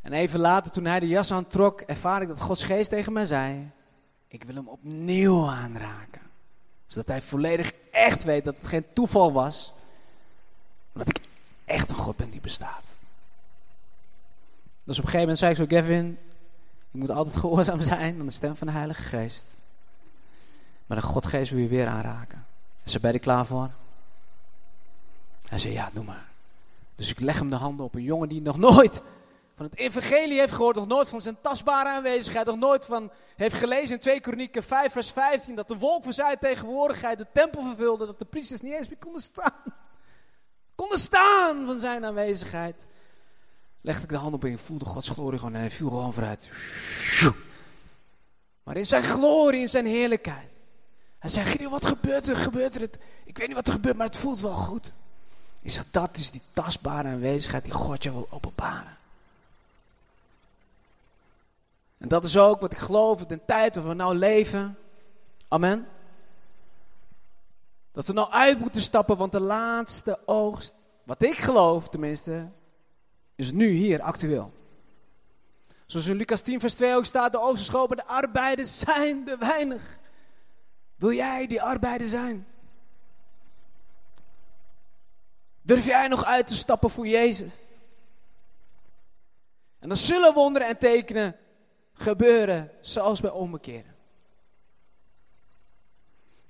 [0.00, 3.24] En even later, toen hij de jas aantrok, ervaar ik dat Gods geest tegen mij
[3.24, 3.70] zei:
[4.28, 6.25] Ik wil hem opnieuw aanraken.
[6.86, 9.72] Zodat hij volledig echt weet dat het geen toeval was.
[10.92, 11.24] Maar dat ik
[11.64, 12.84] echt een God ben die bestaat.
[14.84, 16.18] Dus op een gegeven moment zei ik zo, Gavin,
[16.90, 19.46] je moet altijd gehoorzaam zijn aan de stem van de Heilige Geest.
[20.86, 22.46] Maar de Godgeest wil je weer aanraken.
[22.82, 23.70] En ze ben klaar voor?
[25.48, 26.28] Hij zei, ja, doe maar.
[26.94, 29.02] Dus ik leg hem de handen op een jongen die nog nooit
[29.56, 33.54] van het evangelie heeft gehoord, nog nooit van zijn tastbare aanwezigheid, nog nooit van heeft
[33.54, 37.62] gelezen in 2 Kronieken 5 vers 15, dat de wolk van zijn tegenwoordigheid de tempel
[37.62, 39.62] vervulde, dat de priesters niet eens meer konden staan.
[40.74, 42.86] Konden staan van zijn aanwezigheid.
[43.80, 46.48] Legde ik de hand op en voelde Gods glorie gewoon en hij viel gewoon vooruit.
[48.62, 50.60] Maar in zijn glorie, in zijn heerlijkheid.
[51.18, 52.36] Hij zei, Gideon, wat gebeurt er?
[52.36, 52.80] Gebeurt er?
[52.80, 52.98] Het?
[53.24, 54.92] Ik weet niet wat er gebeurt, maar het voelt wel goed.
[55.62, 58.95] Ik zeg, dat is die tastbare aanwezigheid die God je wil openbaren.
[61.98, 64.78] En dat is ook wat ik geloof in de tijd waar we nou leven.
[65.48, 65.88] Amen.
[67.92, 72.50] Dat we nou uit moeten stappen, want de laatste oogst, wat ik geloof tenminste,
[73.34, 74.52] is nu hier actueel.
[75.86, 79.38] Zoals in Lucas 10 vers 2 ook staat, de oogst is de arbeiders zijn er
[79.38, 79.98] weinig.
[80.96, 82.46] Wil jij die arbeider zijn?
[85.62, 87.58] Durf jij nog uit te stappen voor Jezus?
[89.78, 91.36] En dan zullen wonderen en tekenen
[91.96, 93.94] gebeuren zoals bij omkeren.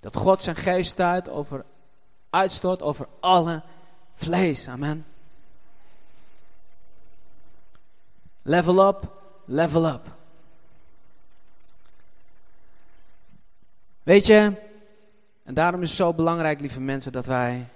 [0.01, 1.65] Dat God zijn geest uit over,
[2.31, 3.63] uitstort over alle
[4.15, 4.69] vlees.
[4.69, 5.07] Amen.
[8.43, 9.13] Level up,
[9.45, 10.15] level up.
[14.03, 14.53] Weet je,
[15.43, 17.69] en daarom is het zo belangrijk, lieve mensen, dat wij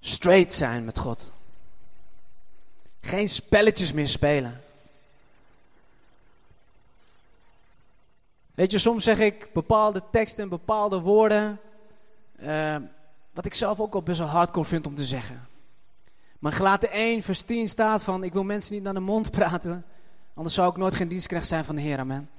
[0.00, 1.32] straight zijn met God.
[3.00, 4.62] Geen spelletjes meer spelen.
[8.54, 11.60] Weet je, soms zeg ik bepaalde teksten en bepaalde woorden,
[12.40, 12.76] uh,
[13.34, 15.46] wat ik zelf ook al best wel hardcore vind om te zeggen.
[16.38, 19.84] Maar gelaten 1 vers 10 staat van, ik wil mensen niet naar de mond praten,
[20.34, 22.30] anders zou ik nooit geen dienstknecht zijn van de Heer, amen.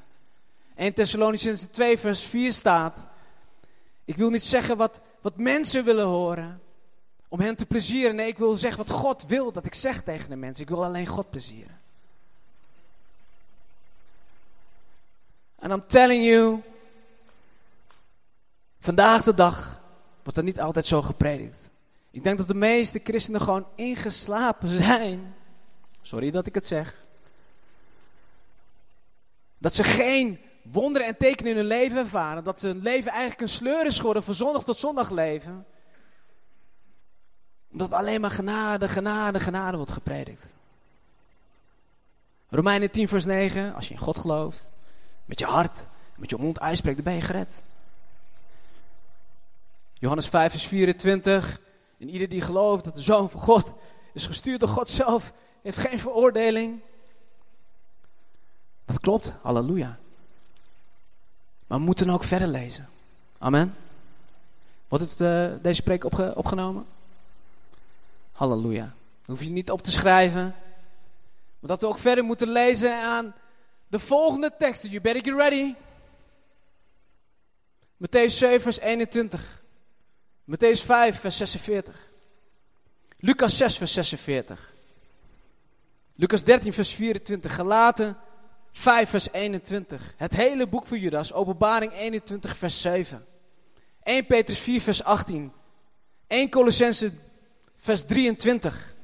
[0.76, 3.06] 1 Thessalonians 2 vers 4 staat,
[4.06, 6.62] ik wil niet zeggen wat, wat mensen willen horen,
[7.34, 8.16] om hen te plezieren.
[8.16, 10.64] Nee, ik wil zeggen wat God wil dat ik zeg tegen de mensen.
[10.64, 11.80] Ik wil alleen God plezieren.
[15.64, 16.62] En I'm telling you,
[18.80, 19.82] vandaag de dag
[20.24, 21.70] wordt er niet altijd zo gepredikt.
[22.12, 25.36] Ik denk dat de meeste christenen gewoon ingeslapen zijn.
[26.02, 26.96] Sorry dat ik het zeg.
[29.58, 32.44] Dat ze geen wonderen en tekenen in hun leven ervaren.
[32.44, 35.66] Dat ze hun leven eigenlijk een sleur is geworden van zondag tot zondag leven.
[37.72, 40.46] Omdat alleen maar genade, genade, genade wordt gepredikt.
[42.50, 44.72] Romeinen 10 vers 9, als je in God gelooft,
[45.26, 47.64] met je hart, met je mond uitspreekt, dan ben je gered.
[49.94, 51.60] Johannes 5 vers 24,
[52.00, 53.74] en ieder die gelooft dat de Zoon van God
[54.14, 56.80] is gestuurd door God zelf, heeft geen veroordeling.
[58.86, 59.98] Dat klopt, halleluja.
[61.68, 62.90] Maar we moeten ook verder lezen.
[63.38, 63.76] Amen.
[64.88, 66.86] Wordt het, uh, deze spreek opge opgenomen?
[68.32, 68.94] Halleluja.
[69.26, 70.44] Dan hoef je niet op te schrijven.
[71.60, 73.34] Maar dat we ook verder moeten lezen aan
[73.94, 74.90] de volgende teksten.
[74.90, 75.76] You better get ready.
[77.98, 79.64] Matthäus 7 vers 21.
[80.44, 82.10] Matthäus 5 vers 46.
[83.18, 84.74] Lucas 6 vers 46.
[86.16, 87.56] Lucas 13 vers 24.
[87.56, 88.18] Gelaten
[88.72, 90.14] 5 vers 21.
[90.18, 91.34] Het hele boek van Judas.
[91.34, 93.26] Openbaring 21 vers 7.
[94.04, 95.52] 1 Petrus 4 vers 18.
[96.28, 97.12] 1 Colossense
[97.76, 98.96] vers 23.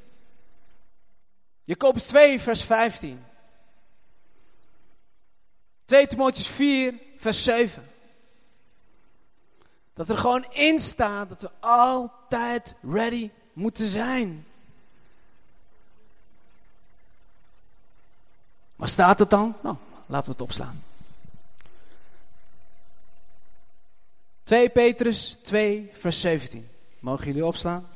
[1.63, 3.27] Jacobus 2 vers 15.
[5.89, 7.83] 2 Timotheus 4 vers 7.
[9.93, 14.45] Dat er gewoon in staat dat we altijd ready moeten zijn.
[18.75, 19.55] Waar staat het dan?
[19.61, 19.75] Nou,
[20.05, 20.83] laten we het opslaan.
[24.43, 26.69] 2 Petrus 2, vers 17.
[26.99, 27.87] Mogen jullie opstaan?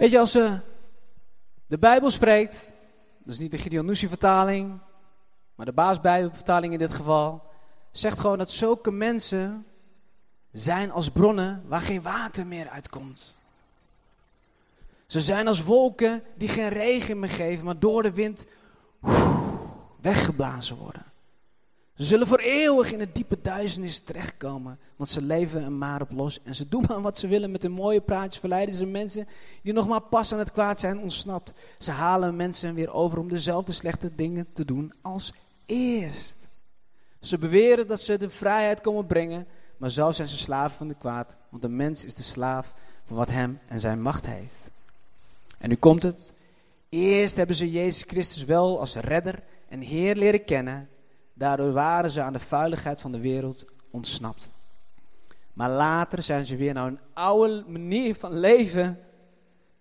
[0.00, 0.52] Weet je, als uh,
[1.66, 2.72] de Bijbel spreekt,
[3.18, 4.80] dat is niet de Gideon vertaling,
[5.54, 7.42] maar de baasbijbelvertaling in dit geval,
[7.90, 9.66] zegt gewoon dat zulke mensen
[10.52, 13.34] zijn als bronnen waar geen water meer uitkomt.
[15.06, 18.46] Ze zijn als wolken die geen regen meer geven, maar door de wind
[20.00, 21.09] weggeblazen worden.
[22.00, 26.10] Ze zullen voor eeuwig in het diepe duisternis terechtkomen, want ze leven er maar op
[26.10, 26.42] los.
[26.42, 29.28] En ze doen maar wat ze willen met hun mooie praatjes, verleiden ze mensen
[29.62, 31.52] die nog maar pas aan het kwaad zijn ontsnapt.
[31.78, 35.32] Ze halen mensen weer over om dezelfde slechte dingen te doen als
[35.66, 36.36] eerst.
[37.20, 40.96] Ze beweren dat ze de vrijheid komen brengen, maar zo zijn ze slaven van de
[40.98, 44.70] kwaad, want de mens is de slaaf van wat hem en zijn macht heeft.
[45.58, 46.32] En nu komt het.
[46.88, 50.88] Eerst hebben ze Jezus Christus wel als redder en Heer leren kennen.
[51.40, 54.50] Daardoor waren ze aan de vuiligheid van de wereld ontsnapt.
[55.52, 58.98] Maar later zijn ze weer naar een oude manier van leven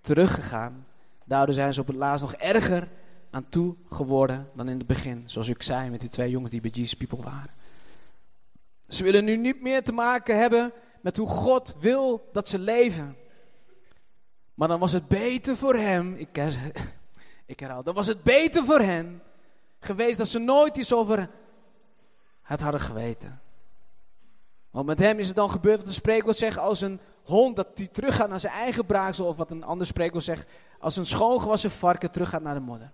[0.02, 0.86] teruggegaan.
[1.26, 2.88] Daardoor zijn ze op het laatst nog erger
[3.30, 5.24] aan toe geworden dan in het begin.
[5.26, 7.54] Zoals ik zei met die twee jongens die bij Jesus People waren.
[8.88, 13.16] Ze willen nu niet meer te maken hebben met hoe God wil dat ze leven.
[14.54, 16.38] Maar dan was het beter voor hem, ik,
[17.46, 19.22] ik herhaal, dan was het beter voor hen
[19.80, 21.30] geweest dat ze nooit iets over
[22.50, 23.42] het hadden geweten.
[24.72, 27.78] Want met hem is het dan gebeurd wat een spreekwoord zegt als een hond dat
[27.78, 29.26] die teruggaat naar zijn eigen braaksel.
[29.26, 32.92] Of wat een ander spreekwoord zegt als een schoongewassen varken teruggaat naar de modder.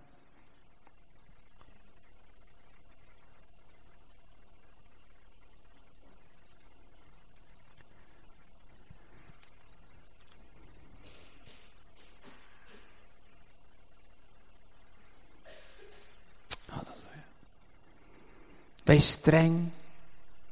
[18.86, 19.70] Wees streng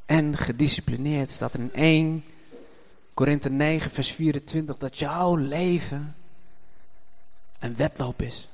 [0.07, 1.31] en gedisciplineerd.
[1.31, 2.25] Staat in 1
[3.15, 6.17] Korinthe 9, vers 24, dat jouw leven
[7.59, 8.49] een wedloop is.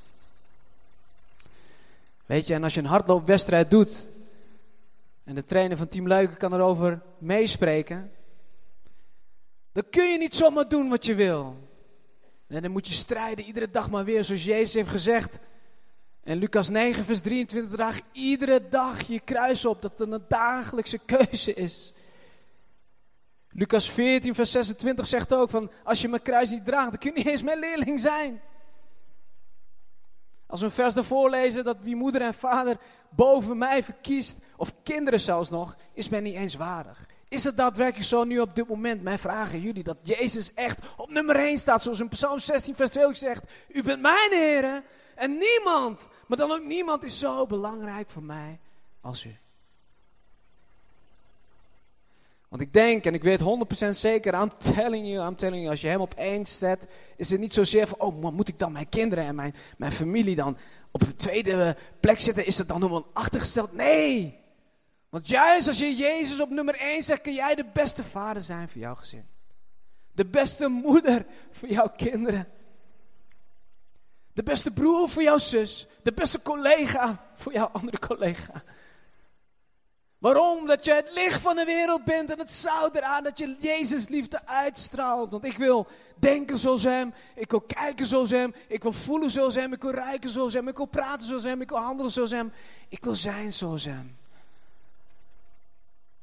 [2.25, 4.07] Weet je, en als je een hardloopwedstrijd doet,
[5.23, 8.11] en de trainer van Team Luiken kan erover meespreken,
[9.71, 11.69] dan kun je niet zomaar doen wat je wil.
[12.47, 15.39] En dan moet je strijden iedere dag maar weer, zoals Jezus heeft gezegd.
[16.23, 20.97] En Lucas 9, vers 23 draag iedere dag je kruis op, dat het een dagelijkse
[20.97, 21.93] keuze is.
[23.49, 27.11] Lucas 14, vers 26 zegt ook van, als je mijn kruis niet draagt, dan kun
[27.11, 28.41] je niet eens mijn leerling zijn.
[30.47, 32.77] Als we een vers daarvoor lezen dat wie moeder en vader
[33.09, 37.07] boven mij verkiest, of kinderen zelfs nog, is men niet eens waardig.
[37.27, 39.01] Is het daadwerkelijk zo nu op dit moment?
[39.01, 42.75] Mijn vraag aan jullie, dat Jezus echt op nummer 1 staat, zoals in Psalm 16,
[42.75, 43.43] vers 2 zegt.
[43.67, 44.83] U bent mijn Heer
[45.21, 48.59] en niemand, maar dan ook niemand is zo belangrijk voor mij
[49.01, 49.35] als u.
[52.47, 53.41] Want ik denk en ik weet
[53.85, 57.29] 100% zeker, I'm telling you, I'm telling you, als je hem op één zet, is
[57.29, 60.57] het niet zozeer van, oh, moet ik dan mijn kinderen en mijn, mijn familie dan
[60.91, 62.45] op de tweede plek zetten?
[62.45, 63.73] Is het dan helemaal achtergesteld?
[63.73, 64.39] Nee!
[65.09, 68.69] Want juist als je Jezus op nummer 1 zegt, kun jij de beste vader zijn
[68.69, 69.25] voor jouw gezin.
[70.11, 72.47] De beste moeder voor jouw kinderen.
[74.33, 75.87] De beste broer voor jouw zus.
[76.03, 78.63] De beste collega voor jouw andere collega.
[80.21, 80.67] Waarom?
[80.67, 84.07] Dat je het licht van de wereld bent en het zout eraan dat je Jezus
[84.07, 85.31] liefde uitstraalt.
[85.31, 89.55] Want ik wil denken zoals hem, ik wil kijken zoals hem, ik wil voelen zoals
[89.55, 92.31] hem, ik wil ruiken zoals hem, ik wil praten zoals hem, ik wil handelen zoals
[92.31, 92.51] hem.
[92.89, 94.17] Ik wil zijn zoals hem.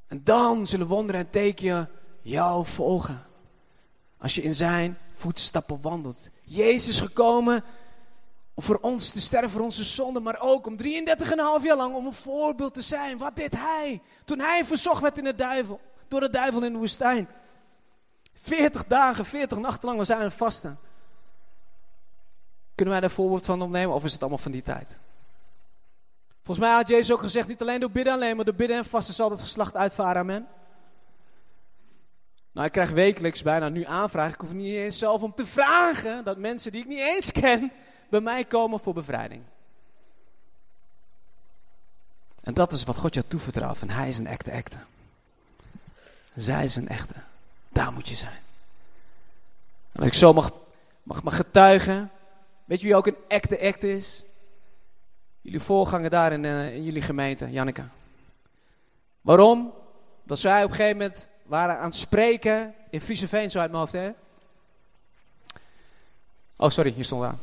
[0.06, 1.90] En dan zullen wonderen en tekenen
[2.22, 3.26] jou volgen.
[4.18, 6.28] Als je in zijn voetstappen wandelt.
[6.42, 7.64] Jezus is gekomen
[8.58, 10.86] om voor ons te sterven voor onze zonden, maar ook om 33,5
[11.62, 13.18] jaar lang om een voorbeeld te zijn.
[13.18, 16.78] Wat deed hij toen hij verzocht werd in de duivel, door de duivel in de
[16.78, 17.28] woestijn?
[18.32, 20.78] 40 dagen, 40 nachten lang was hij aan vasten.
[22.74, 24.98] Kunnen wij daar voorbeeld van opnemen of is het allemaal van die tijd?
[26.42, 28.84] Volgens mij had Jezus ook gezegd, niet alleen door bidden alleen, maar door bidden en
[28.84, 30.46] vasten zal het geslacht uitvaren, amen.
[32.52, 36.24] Nou, ik krijg wekelijks bijna nu aanvragen, ik hoef niet eens zelf om te vragen,
[36.24, 37.72] dat mensen die ik niet eens ken,
[38.08, 39.42] bij mij komen voor bevrijding.
[42.40, 43.80] En dat is wat God jou toevertrouwt.
[43.80, 44.76] En hij is een echte echte.
[46.34, 47.14] Zij is een echte.
[47.68, 48.40] Daar moet je zijn.
[49.92, 50.52] En als ik zo mag,
[51.02, 52.10] mag, mag getuigen.
[52.64, 54.24] Weet je wie ook een echte echte is?
[55.40, 57.84] Jullie voorganger daar in, uh, in jullie gemeente, Janneke.
[59.20, 59.72] Waarom?
[60.22, 63.82] Dat zij op een gegeven moment waren aan het spreken in Frieseveen, zo uit mijn
[63.82, 64.10] hoofd, hè?
[66.56, 67.40] Oh, sorry, hier stond aan.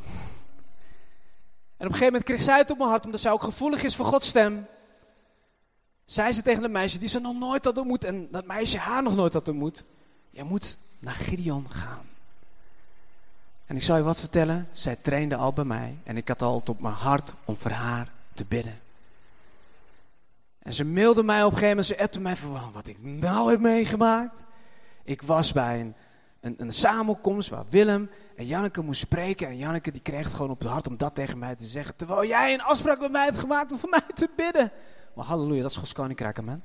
[1.78, 3.84] En op een gegeven moment kreeg zij het op mijn hart, omdat zij ook gevoelig
[3.84, 4.68] is voor Gods stem.
[6.06, 9.04] Zei ze tegen een meisje die ze nog nooit had ontmoet en dat meisje haar
[9.04, 9.84] nog nooit had ontmoet.
[10.30, 12.06] Je moet naar Gideon gaan.
[13.66, 16.62] En ik zal je wat vertellen, zij trainde al bij mij en ik had al
[16.66, 18.80] op mijn hart om voor haar te bidden.
[20.60, 23.52] En ze mailde mij op een gegeven moment, ze appte mij van wat ik nou
[23.52, 24.44] heb meegemaakt.
[25.04, 25.94] Ik was bij een,
[26.40, 29.48] een, een samenkomst waar Willem en Janneke moest spreken.
[29.48, 31.96] En Janneke die kreeg gewoon op het hart om dat tegen mij te zeggen.
[31.96, 34.72] Terwijl jij een afspraak met mij hebt gemaakt om voor mij te bidden.
[35.14, 36.64] Maar halleluja, dat is Gods koninkrijk, amen.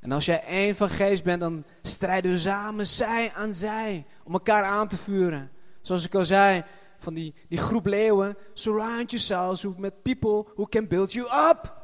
[0.00, 4.06] En als jij één van geest bent, dan strijden we samen zij aan zij.
[4.24, 5.50] Om elkaar aan te vuren.
[5.80, 6.64] Zoals ik al zei,
[6.98, 8.36] van die, die groep leeuwen.
[8.52, 11.80] Surround yourselves met people who can build you up.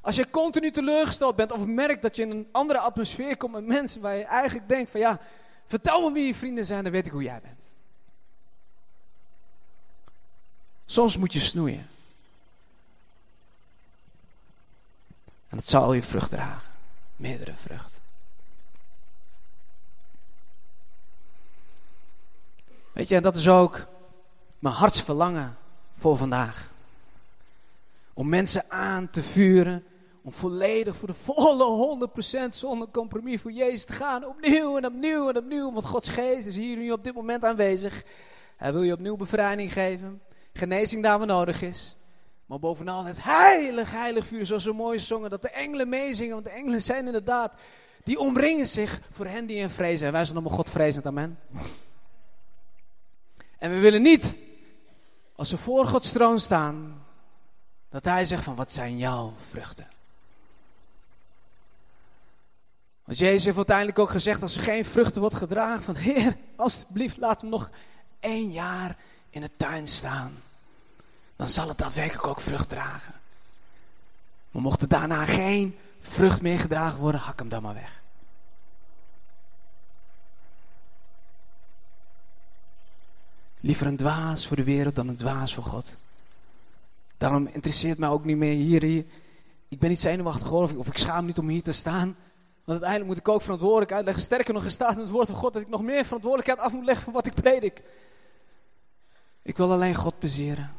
[0.00, 3.66] Als je continu teleurgesteld bent of merkt dat je in een andere atmosfeer komt met
[3.66, 5.20] mensen waar je eigenlijk denkt van ja,
[5.68, 7.62] Vertel me wie je vrienden zijn, dan weet ik hoe jij bent.
[10.86, 11.88] Soms moet je snoeien.
[15.48, 16.70] En dat zal je vrucht dragen.
[17.16, 18.00] Meerdere vrucht.
[22.92, 23.86] Weet je, en dat is ook
[24.58, 25.56] mijn hartsverlangen
[25.98, 26.70] voor vandaag.
[28.14, 29.86] Om mensen aan te vuren
[30.22, 32.08] om volledig voor de volle
[32.46, 34.26] 100% zonder compromis voor Jezus te gaan.
[34.26, 35.72] Opnieuw en opnieuw en opnieuw.
[35.72, 38.04] Want Gods geest is hier nu op dit moment aanwezig.
[38.56, 40.22] Hij wil je opnieuw bevrijding geven.
[40.52, 41.96] Genezing daar waar nodig is.
[42.46, 44.46] Maar bovenal het heilig, heilig vuur.
[44.46, 45.30] Zoals zo mooi zongen.
[45.30, 46.32] Dat de engelen meezingen.
[46.32, 47.54] Want de engelen zijn inderdaad.
[48.04, 50.06] Die omringen zich voor hen die in vrezen.
[50.06, 51.06] En wij zijn allemaal God vrezend.
[51.06, 51.38] Amen.
[53.58, 54.36] En we willen niet.
[55.36, 57.06] Als we voor Gods troon staan.
[57.90, 59.97] Dat hij zegt van wat zijn jouw vruchten.
[63.08, 67.16] Want Jezus heeft uiteindelijk ook gezegd, als er geen vruchten wordt gedragen, van Heer, alstublieft
[67.16, 67.70] laat hem nog
[68.20, 68.96] één jaar
[69.30, 70.32] in de tuin staan.
[71.36, 73.14] Dan zal het daadwerkelijk ook vrucht dragen.
[74.50, 78.02] Maar mocht er daarna geen vrucht meer gedragen worden, hak hem dan maar weg.
[83.60, 85.94] Liever een dwaas voor de wereld dan een dwaas voor God.
[87.18, 89.04] Daarom interesseert mij ook niet meer hier.
[89.68, 92.16] Ik ben niet zenuwachtig of ik, of ik schaam niet om hier te staan.
[92.68, 94.22] Want uiteindelijk moet ik ook verantwoordelijkheid leggen.
[94.22, 96.72] Sterker nog, er staat in het woord van God dat ik nog meer verantwoordelijkheid af
[96.72, 97.82] moet leggen voor wat ik predik.
[99.42, 100.72] Ik wil alleen God plezieren.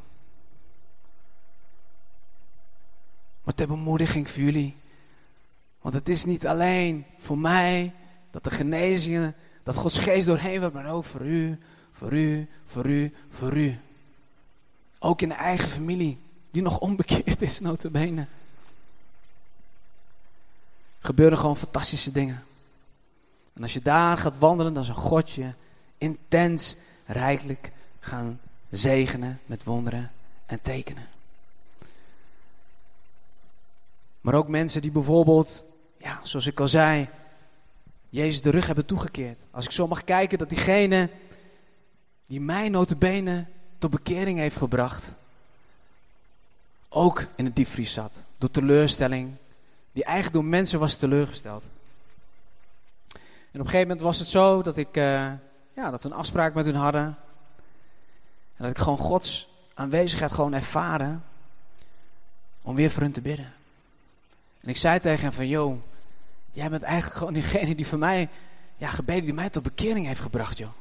[3.44, 4.76] Maar ter bemoediging voor jullie.
[5.82, 7.94] Want het is niet alleen voor mij
[8.32, 11.60] dat de genezingen, dat Gods geest doorheen wordt, maar ook voor u,
[11.92, 13.80] voor u, voor u, voor u.
[15.00, 16.20] Ook in de eigen familie,
[16.52, 18.28] die nog onbekeerd is, notabene
[21.00, 22.44] gebeuren gewoon fantastische dingen.
[23.54, 25.54] En als je daar gaat wandelen, dan zal God je
[25.98, 26.76] intens,
[27.06, 28.40] rijkelijk gaan
[28.70, 30.12] zegenen met wonderen
[30.46, 31.08] en tekenen.
[34.22, 35.64] Maar ook mensen die bijvoorbeeld,
[35.98, 37.10] ja, zoals ik al zei,
[38.10, 39.46] Jezus de rug hebben toegekeerd.
[39.52, 41.10] Als ik zo mag kijken dat diegene
[42.26, 43.46] die mij notabene
[43.78, 45.12] tot bekering heeft gebracht,
[46.90, 48.24] ook in het diepvries zat.
[48.38, 49.32] Door teleurstelling,
[50.00, 51.64] die eigenlijk door mensen was teleurgesteld.
[53.52, 55.32] En op een gegeven moment was het zo dat, ik, uh,
[55.74, 57.04] ja, dat we een afspraak met hun hadden.
[58.56, 61.24] En dat ik gewoon Gods aanwezigheid gewoon ervaren
[62.62, 63.54] om weer voor hun te bidden.
[64.62, 65.78] En ik zei tegen hem van, joh,
[66.52, 68.30] jij bent eigenlijk gewoon diegene die voor mij,
[68.78, 70.74] ja, gebeden die mij tot bekering heeft gebracht, joh.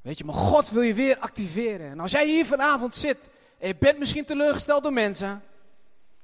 [0.00, 1.90] Weet je, maar God wil je weer activeren.
[1.90, 5.42] En als jij hier vanavond zit en je bent misschien teleurgesteld door mensen,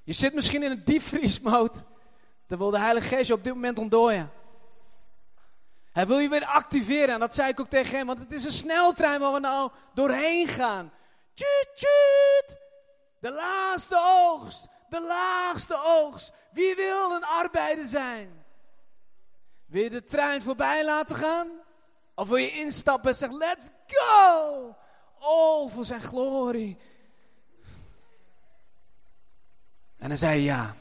[0.03, 1.79] je zit misschien in een diepvriesmode,
[2.47, 4.33] dan wil de Heilige Geest je op dit moment ontdooien.
[5.95, 7.15] Hij wil je weer activeren.
[7.15, 8.07] En dat zei ik ook tegen hem.
[8.07, 10.93] Want het is een sneltrein waar we nou doorheen gaan.
[11.35, 12.59] Tjut, tjut.
[13.21, 14.69] De laatste oogst.
[14.89, 16.33] De laagste oogst.
[16.53, 18.45] Wie wil een arbeider zijn?
[19.67, 21.49] Wil je de trein voorbij laten gaan?
[22.15, 24.77] Of wil je instappen en zeggen, let's go.
[25.19, 26.79] Oh, voor zijn glorie.
[29.99, 30.75] En dan zei je ja.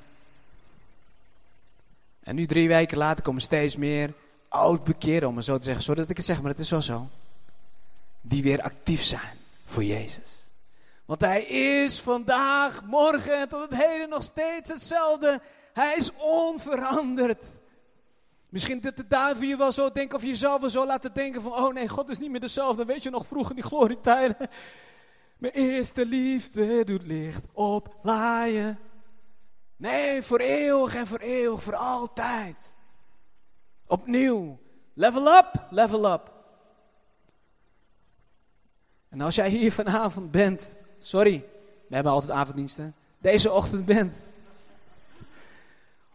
[2.23, 4.13] En nu drie weken later komen steeds meer
[4.49, 5.83] oud bekeren, om het zo te zeggen.
[5.83, 7.07] Zodat ik het zeg, maar het is wel zo.
[8.21, 10.49] Die weer actief zijn voor Jezus.
[11.05, 15.41] Want hij is vandaag, morgen en tot het heden nog steeds hetzelfde.
[15.73, 17.45] Hij is onveranderd.
[18.49, 21.51] Misschien dat de duivel je wel zo denken of jezelf wel zo laten denken van...
[21.51, 22.85] Oh nee, God is niet meer dezelfde.
[22.85, 24.37] Weet je nog vroeger die glorietijden?
[25.37, 28.79] Mijn eerste liefde doet licht oplaaien.
[29.75, 32.73] Nee, voor eeuwig en voor eeuwig, voor altijd.
[33.87, 34.59] Opnieuw.
[34.93, 36.31] Level up, level up.
[39.09, 41.45] En als jij hier vanavond bent, sorry,
[41.87, 44.17] we hebben altijd avonddiensten, deze ochtend bent.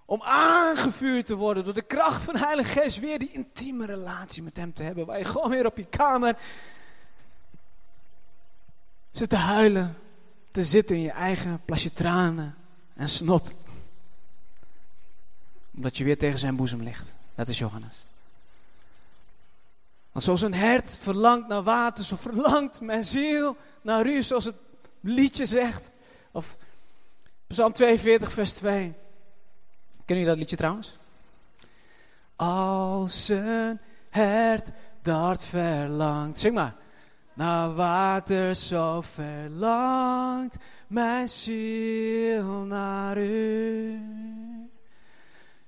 [0.05, 4.43] Om aangevuurd te worden door de kracht van de Heilige Geest, weer die intieme relatie
[4.43, 5.07] met Hem te hebben.
[5.07, 6.37] Waar je gewoon weer op je kamer
[9.11, 9.97] zit te huilen,
[10.51, 12.58] te zitten in je eigen plasje tranen
[12.99, 13.53] en snot.
[15.75, 17.13] Omdat je weer tegen zijn boezem ligt.
[17.35, 18.05] Dat is Johannes.
[20.13, 24.57] Want zoals een hert verlangt naar water, zo verlangt mijn ziel naar u, zoals het
[25.01, 25.91] liedje zegt.
[26.31, 26.57] Of
[27.47, 28.81] Psalm 42, vers 2.
[28.83, 28.95] Kennen
[30.07, 30.97] jullie dat liedje trouwens?
[32.37, 33.79] Als een
[34.11, 34.71] hert
[35.03, 36.39] dat verlangt.
[36.39, 36.75] Zing maar.
[37.35, 40.57] Naar water zo verlangt
[40.89, 44.01] mijn ziel naar u.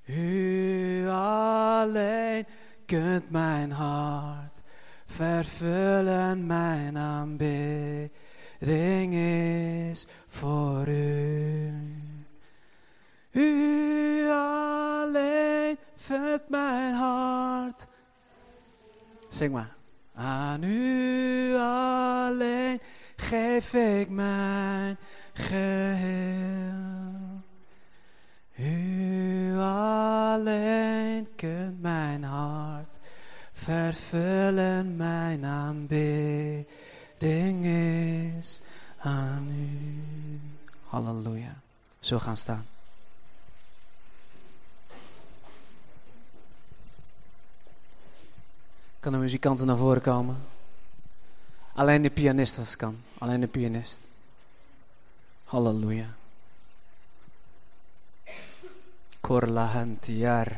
[0.07, 2.47] U alleen
[2.87, 4.63] kunt mijn hart
[5.07, 8.15] vervullen, mijn aanbidding
[9.15, 11.73] is voor u.
[13.33, 17.87] U alleen vult mijn hart.
[19.29, 19.77] Zing maar.
[20.15, 22.81] Aan u alleen
[23.17, 24.99] geef ik mijn
[25.41, 26.79] geheel.
[28.57, 32.99] U alleen kunt mijn hart
[33.53, 36.67] vervullen, mijn aanbidding
[37.65, 38.61] is
[38.99, 40.41] aan u.
[40.87, 41.61] Halleluja.
[42.01, 42.67] Zo gaan staan.
[49.01, 50.37] Kan de muzikanten naar voren komen?
[51.75, 52.97] Alleen de pianist als kan.
[53.19, 54.01] Alleen de pianist.
[55.51, 56.07] Halleluja.
[59.21, 60.49] Korlahantiar.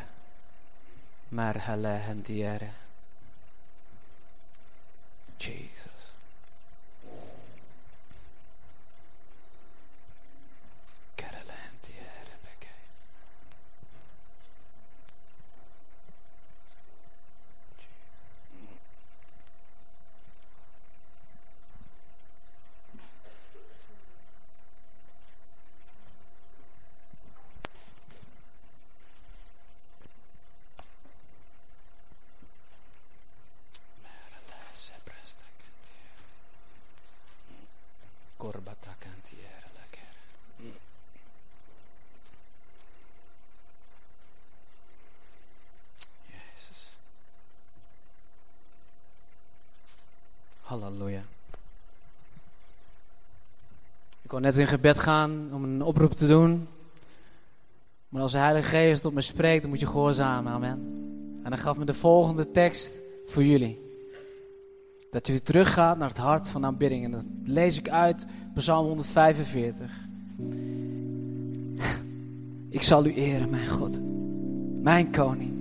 [1.30, 2.70] Marhalahantiare.
[5.40, 6.12] Jesus.
[11.16, 12.80] Karalahantiare bekay.
[38.42, 40.14] Corbatacantiere lekker.
[46.26, 46.80] Jezus.
[50.66, 51.22] Halleluja.
[54.22, 56.68] Ik kon net in gebed gaan om een oproep te doen.
[58.08, 60.52] Maar als de Heilige Geest tot me spreekt, dan moet je gehoorzamen.
[60.52, 60.80] Amen.
[61.42, 63.80] En hij gaf me de volgende tekst voor jullie.
[65.10, 67.04] Dat je teruggaat naar het hart van aanbidding.
[67.04, 69.90] En dat lees ik uit Psalm 145.
[72.68, 74.00] Ik zal u eren, mijn God.
[74.82, 75.52] Mijn koning.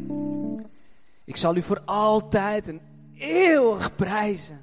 [1.23, 2.79] Ik zal u voor altijd en
[3.17, 4.59] eeuwig prijzen.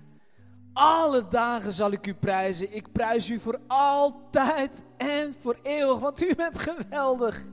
[0.78, 2.74] Alle dagen zal ik u prijzen.
[2.74, 5.98] Ik prijs u voor altijd en voor eeuwig.
[5.98, 7.44] Want u bent geweldig.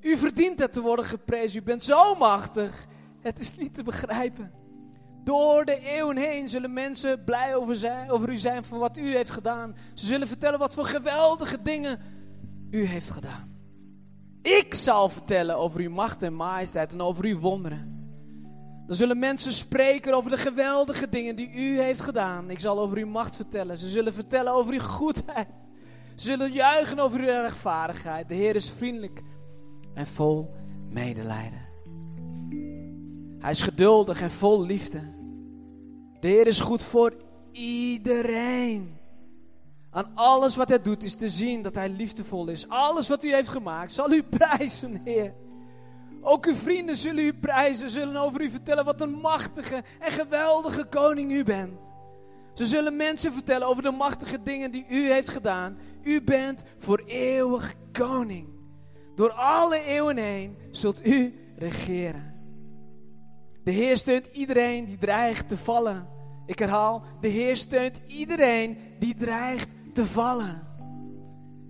[0.00, 1.60] U verdient het te worden geprezen.
[1.60, 2.86] U bent zo machtig.
[3.20, 4.52] Het is niet te begrijpen.
[5.24, 9.30] Door de eeuwen heen zullen mensen blij over, zijn, u zijn voor wat u heeft
[9.30, 9.76] gedaan.
[9.94, 12.00] Ze zullen vertellen wat voor geweldige dingen
[12.70, 13.56] u heeft gedaan.
[14.42, 17.97] Ik zal vertellen over uw macht en majesteit en over uw wonderen.
[18.88, 22.50] Dan zullen mensen spreken over de geweldige dingen die u heeft gedaan.
[22.50, 23.78] Ik zal over uw macht vertellen.
[23.78, 25.48] Ze zullen vertellen over uw goedheid.
[26.14, 28.28] Ze zullen juichen over uw rechtvaardigheid.
[28.28, 29.22] De Heer is vriendelijk
[29.94, 30.54] en vol
[30.90, 31.66] medelijden.
[33.38, 35.00] Hij is geduldig en vol liefde.
[36.20, 37.14] De Heer is goed voor
[37.52, 38.96] iedereen.
[39.90, 42.68] Aan alles wat hij doet is te zien dat hij liefdevol is.
[42.68, 45.34] Alles wat u heeft gemaakt zal u prijzen, Heer.
[46.20, 50.84] Ook uw vrienden zullen u prijzen, zullen over u vertellen wat een machtige en geweldige
[50.84, 51.90] koning u bent.
[52.54, 55.78] Ze zullen mensen vertellen over de machtige dingen die u heeft gedaan.
[56.02, 58.48] U bent voor eeuwig koning.
[59.14, 62.34] Door alle eeuwen heen zult u regeren.
[63.64, 66.08] De Heer steunt iedereen die dreigt te vallen.
[66.46, 70.67] Ik herhaal, de Heer steunt iedereen die dreigt te vallen.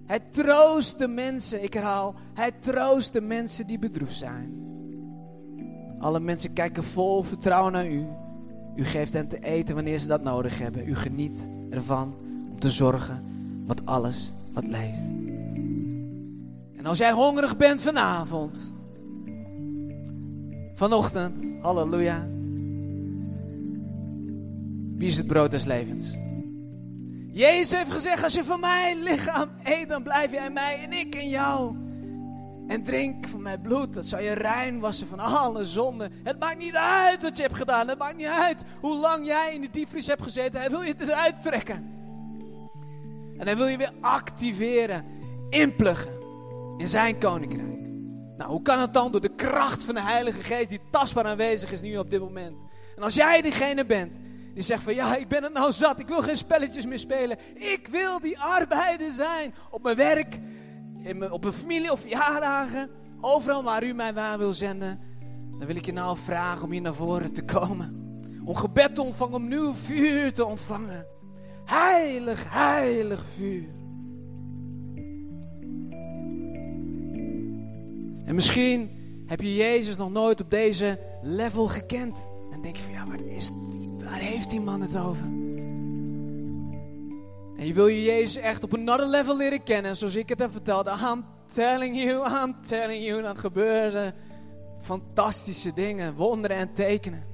[0.09, 4.67] Hij troost de mensen, ik herhaal, hij troost de mensen die bedroefd zijn.
[5.99, 8.07] Alle mensen kijken vol vertrouwen naar u.
[8.77, 10.89] U geeft hen te eten wanneer ze dat nodig hebben.
[10.89, 12.15] U geniet ervan
[12.51, 13.25] om te zorgen
[13.67, 15.11] wat alles wat leeft.
[16.77, 18.75] En als jij hongerig bent vanavond,
[20.75, 22.29] vanochtend, halleluja.
[24.97, 26.17] Wie is het brood des levens?
[27.33, 31.15] Jezus heeft gezegd, als je van mijn lichaam eet, dan blijf jij mij en ik
[31.15, 31.77] in jou.
[32.67, 36.13] En drink van mijn bloed, dat zal je rein wassen van alle zonden.
[36.23, 37.89] Het maakt niet uit wat je hebt gedaan.
[37.89, 40.61] Het maakt niet uit hoe lang jij in de diepvries hebt gezeten.
[40.61, 41.97] Hij wil je eruit trekken.
[43.39, 45.05] En hij wil je weer activeren,
[45.51, 46.13] inpluggen
[46.77, 47.79] in zijn koninkrijk.
[48.37, 49.13] Nou, hoe kan het dan?
[49.13, 52.65] Door de kracht van de Heilige Geest die tastbaar aanwezig is nu op dit moment.
[52.97, 54.21] En als jij diegene bent
[54.55, 56.01] die zegt van ja, ik ben het nou zat.
[56.01, 57.39] Ik wil geen spelletjes meer spelen.
[57.55, 59.55] Ik wil die arbeider zijn.
[59.71, 60.39] Op mijn werk,
[61.03, 62.91] in op mijn familie of verjaardagen.
[63.21, 65.01] Overal waar u mij waar wil zenden.
[65.59, 68.07] Dan wil ik je nou vragen om hier naar voren te komen.
[68.45, 71.07] Om gebed te ontvangen, om nieuw vuur te ontvangen.
[71.65, 73.69] Heilig, heilig vuur.
[78.25, 78.91] En misschien
[79.27, 82.33] heb je Jezus nog nooit op deze level gekend.
[82.51, 83.51] En denk je van ja, maar is,
[84.11, 85.25] waar heeft die man het over?
[87.57, 89.97] En je wil je Jezus echt op een another level leren kennen.
[89.97, 90.87] Zoals ik het heb verteld.
[90.87, 93.23] I'm telling you, I'm telling you.
[93.23, 94.15] Dan gebeuren
[94.81, 97.27] fantastische dingen, wonderen en tekenen.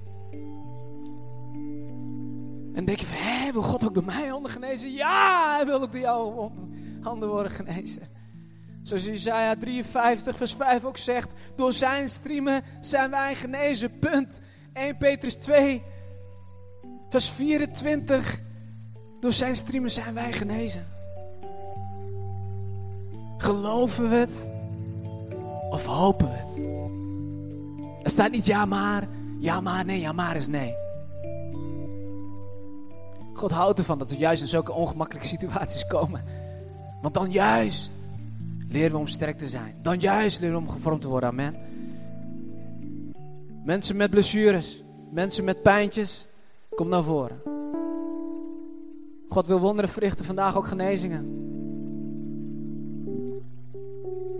[2.75, 4.93] En denk je van, hé, wil God ook door mij handen genezen?
[4.93, 6.53] Ja, hij wil ook door jouw
[7.01, 8.03] handen worden genezen.
[8.83, 14.41] Zoals Isaiah 53 vers 5 ook zegt, door zijn striemen zijn wij genezen, punt.
[14.72, 15.83] 1 Petrus 2
[17.15, 18.41] vers 24,
[19.21, 20.85] door zijn striemen zijn wij genezen.
[23.37, 24.47] Geloven we het
[25.71, 26.57] of hopen we het?
[28.05, 29.09] Er staat niet ja maar,
[29.39, 30.75] ja maar, nee, ja maar is nee.
[33.33, 36.25] God houdt ervan dat we juist in zulke ongemakkelijke situaties komen.
[37.03, 37.97] Want dan juist
[38.69, 39.75] leren we om sterk te zijn.
[39.83, 41.29] Dan juist leren we om gevormd te worden.
[41.29, 41.57] Amen.
[43.65, 46.29] Mensen met blessures, mensen met pijntjes,
[46.75, 47.41] kom naar voren.
[49.29, 51.43] God wil wonderen verrichten, vandaag ook genezingen.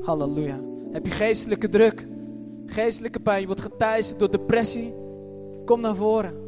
[0.01, 0.61] Halleluja.
[0.93, 2.07] Heb je geestelijke druk,
[2.67, 4.95] geestelijke pijn, je wordt geteisterd door depressie,
[5.65, 6.43] kom naar voren.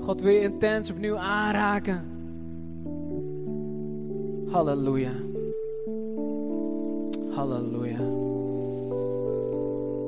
[0.00, 2.04] God wil je intens opnieuw aanraken.
[4.50, 5.12] Halleluja.
[7.34, 8.23] Halleluja.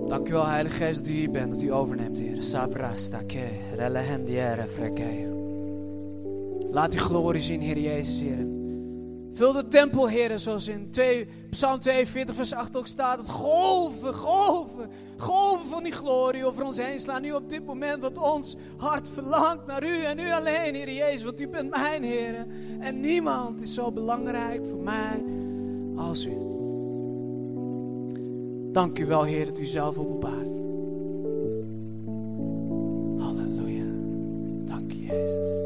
[0.08, 2.42] Dank u wel, Heilige Geest, dat u hier bent, dat u overneemt, Heer.
[2.42, 5.28] Sabrasta ke, relehendiere frekeia.
[6.70, 8.46] Laat die glorie zien, Heer Jezus, Heer.
[9.32, 13.18] Vul de tempel, Heer, zoals in 2, Psalm 42, vers 8 ook staat.
[13.18, 17.22] Het golven, golven, golven van die glorie over ons heen slaan.
[17.22, 21.22] Nu op dit moment, wat ons hart verlangt naar u en u alleen, Heer Jezus.
[21.22, 22.46] Want u bent mijn Heer.
[22.80, 25.24] En niemand is zo belangrijk voor mij
[25.96, 26.55] als u.
[28.76, 30.60] Dank u wel, Heer, dat u zelf openbaart.
[33.22, 33.84] Halleluja.
[34.64, 35.65] Dank u, Jezus.